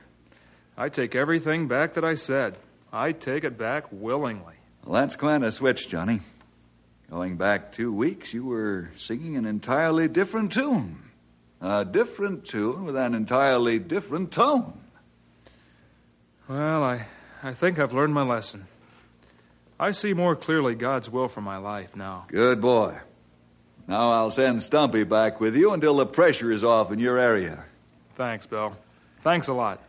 I 0.78 0.88
take 0.88 1.14
everything 1.14 1.68
back 1.68 1.94
that 1.94 2.04
I 2.04 2.14
said. 2.14 2.56
I 2.90 3.12
take 3.12 3.44
it 3.44 3.58
back 3.58 3.84
willingly. 3.90 4.54
Well, 4.84 5.00
that's 5.00 5.16
quite 5.16 5.42
a 5.42 5.52
switch, 5.52 5.88
Johnny. 5.88 6.20
Going 7.12 7.36
back 7.36 7.72
two 7.72 7.92
weeks, 7.92 8.32
you 8.32 8.46
were 8.46 8.90
singing 8.96 9.36
an 9.36 9.44
entirely 9.44 10.08
different 10.08 10.50
tune. 10.50 10.96
A 11.60 11.84
different 11.84 12.46
tune 12.46 12.86
with 12.86 12.96
an 12.96 13.14
entirely 13.14 13.78
different 13.78 14.32
tone. 14.32 14.72
Well, 16.48 16.82
I, 16.82 17.04
I 17.42 17.52
think 17.52 17.78
I've 17.78 17.92
learned 17.92 18.14
my 18.14 18.22
lesson. 18.22 18.66
I 19.78 19.90
see 19.90 20.14
more 20.14 20.34
clearly 20.34 20.74
God's 20.74 21.10
will 21.10 21.28
for 21.28 21.42
my 21.42 21.58
life 21.58 21.94
now. 21.94 22.24
Good 22.28 22.62
boy. 22.62 22.96
Now 23.86 24.12
I'll 24.12 24.30
send 24.30 24.62
Stumpy 24.62 25.04
back 25.04 25.38
with 25.38 25.54
you 25.54 25.74
until 25.74 25.96
the 25.96 26.06
pressure 26.06 26.50
is 26.50 26.64
off 26.64 26.92
in 26.92 26.98
your 26.98 27.18
area. 27.18 27.62
Thanks, 28.16 28.46
Bill. 28.46 28.74
Thanks 29.20 29.48
a 29.48 29.52
lot. 29.52 29.82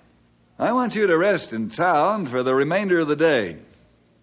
I 0.60 0.74
want 0.74 0.94
you 0.94 1.08
to 1.08 1.18
rest 1.18 1.54
in 1.54 1.70
town 1.70 2.26
for 2.26 2.44
the 2.44 2.54
remainder 2.54 3.00
of 3.00 3.08
the 3.08 3.16
day. 3.16 3.60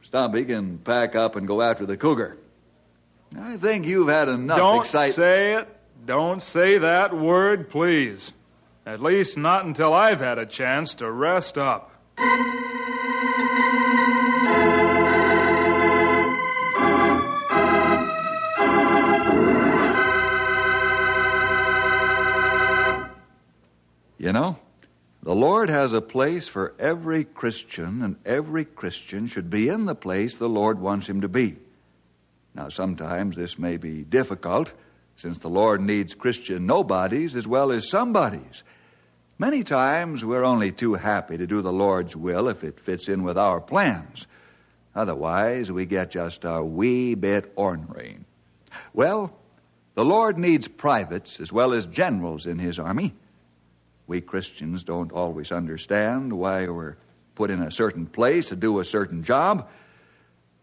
Stumpy 0.02 0.44
can 0.44 0.76
pack 0.76 1.16
up 1.16 1.34
and 1.34 1.48
go 1.48 1.62
after 1.62 1.86
the 1.86 1.96
cougar. 1.96 2.36
I 3.38 3.56
think 3.56 3.86
you've 3.86 4.08
had 4.08 4.28
enough 4.28 4.58
Don't 4.58 4.80
excitement. 4.80 5.14
say 5.14 5.54
it. 5.54 5.68
Don't 6.04 6.42
say 6.42 6.78
that 6.78 7.16
word, 7.16 7.70
please. 7.70 8.32
At 8.86 9.02
least 9.02 9.36
not 9.36 9.64
until 9.64 9.92
I've 9.92 10.20
had 10.20 10.38
a 10.38 10.46
chance 10.46 10.94
to 10.94 11.10
rest 11.10 11.58
up. 11.58 11.92
You 24.18 24.32
know, 24.32 24.58
the 25.22 25.34
Lord 25.34 25.70
has 25.70 25.92
a 25.92 26.00
place 26.02 26.46
for 26.46 26.74
every 26.78 27.24
Christian, 27.24 28.02
and 28.02 28.16
every 28.26 28.64
Christian 28.64 29.26
should 29.26 29.48
be 29.48 29.68
in 29.68 29.86
the 29.86 29.94
place 29.94 30.36
the 30.36 30.48
Lord 30.48 30.78
wants 30.78 31.06
him 31.08 31.22
to 31.22 31.28
be. 31.28 31.56
Now, 32.54 32.68
sometimes 32.68 33.36
this 33.36 33.58
may 33.58 33.76
be 33.76 34.02
difficult, 34.02 34.72
since 35.16 35.38
the 35.38 35.48
Lord 35.48 35.80
needs 35.80 36.14
Christian 36.14 36.66
nobodies 36.66 37.36
as 37.36 37.46
well 37.46 37.72
as 37.72 37.88
somebodies. 37.88 38.62
Many 39.38 39.64
times 39.64 40.24
we're 40.24 40.44
only 40.44 40.72
too 40.72 40.94
happy 40.94 41.38
to 41.38 41.46
do 41.46 41.62
the 41.62 41.72
Lord's 41.72 42.16
will 42.16 42.48
if 42.48 42.64
it 42.64 42.80
fits 42.80 43.08
in 43.08 43.22
with 43.22 43.38
our 43.38 43.60
plans. 43.60 44.26
Otherwise, 44.94 45.70
we 45.70 45.86
get 45.86 46.10
just 46.10 46.44
a 46.44 46.62
wee 46.62 47.14
bit 47.14 47.52
ornery. 47.56 48.18
Well, 48.92 49.32
the 49.94 50.04
Lord 50.04 50.38
needs 50.38 50.68
privates 50.68 51.40
as 51.40 51.52
well 51.52 51.72
as 51.72 51.86
generals 51.86 52.46
in 52.46 52.58
His 52.58 52.78
army. 52.78 53.14
We 54.06 54.20
Christians 54.20 54.82
don't 54.82 55.12
always 55.12 55.52
understand 55.52 56.32
why 56.32 56.66
we're 56.66 56.96
put 57.34 57.50
in 57.50 57.62
a 57.62 57.70
certain 57.70 58.06
place 58.06 58.48
to 58.48 58.56
do 58.56 58.80
a 58.80 58.84
certain 58.84 59.22
job. 59.22 59.68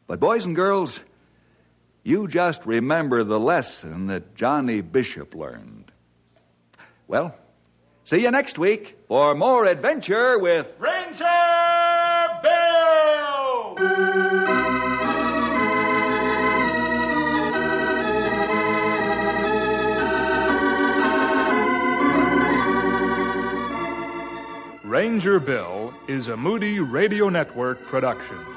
But, 0.05 0.19
boys 0.19 0.45
and 0.45 0.55
girls, 0.55 0.99
you 2.07 2.25
just 2.25 2.65
remember 2.65 3.25
the 3.25 3.37
lesson 3.37 4.07
that 4.07 4.33
Johnny 4.33 4.79
Bishop 4.79 5.35
learned. 5.35 5.91
Well, 7.05 7.35
see 8.05 8.19
you 8.19 8.31
next 8.31 8.57
week 8.57 8.97
for 9.09 9.35
more 9.35 9.65
adventure 9.65 10.39
with. 10.39 10.67
Ranger 10.79 11.25
Bill! 12.41 13.75
Ranger 24.85 25.41
Bill 25.41 25.93
is 26.07 26.29
a 26.29 26.37
Moody 26.37 26.79
Radio 26.79 27.27
Network 27.27 27.85
production. 27.87 28.56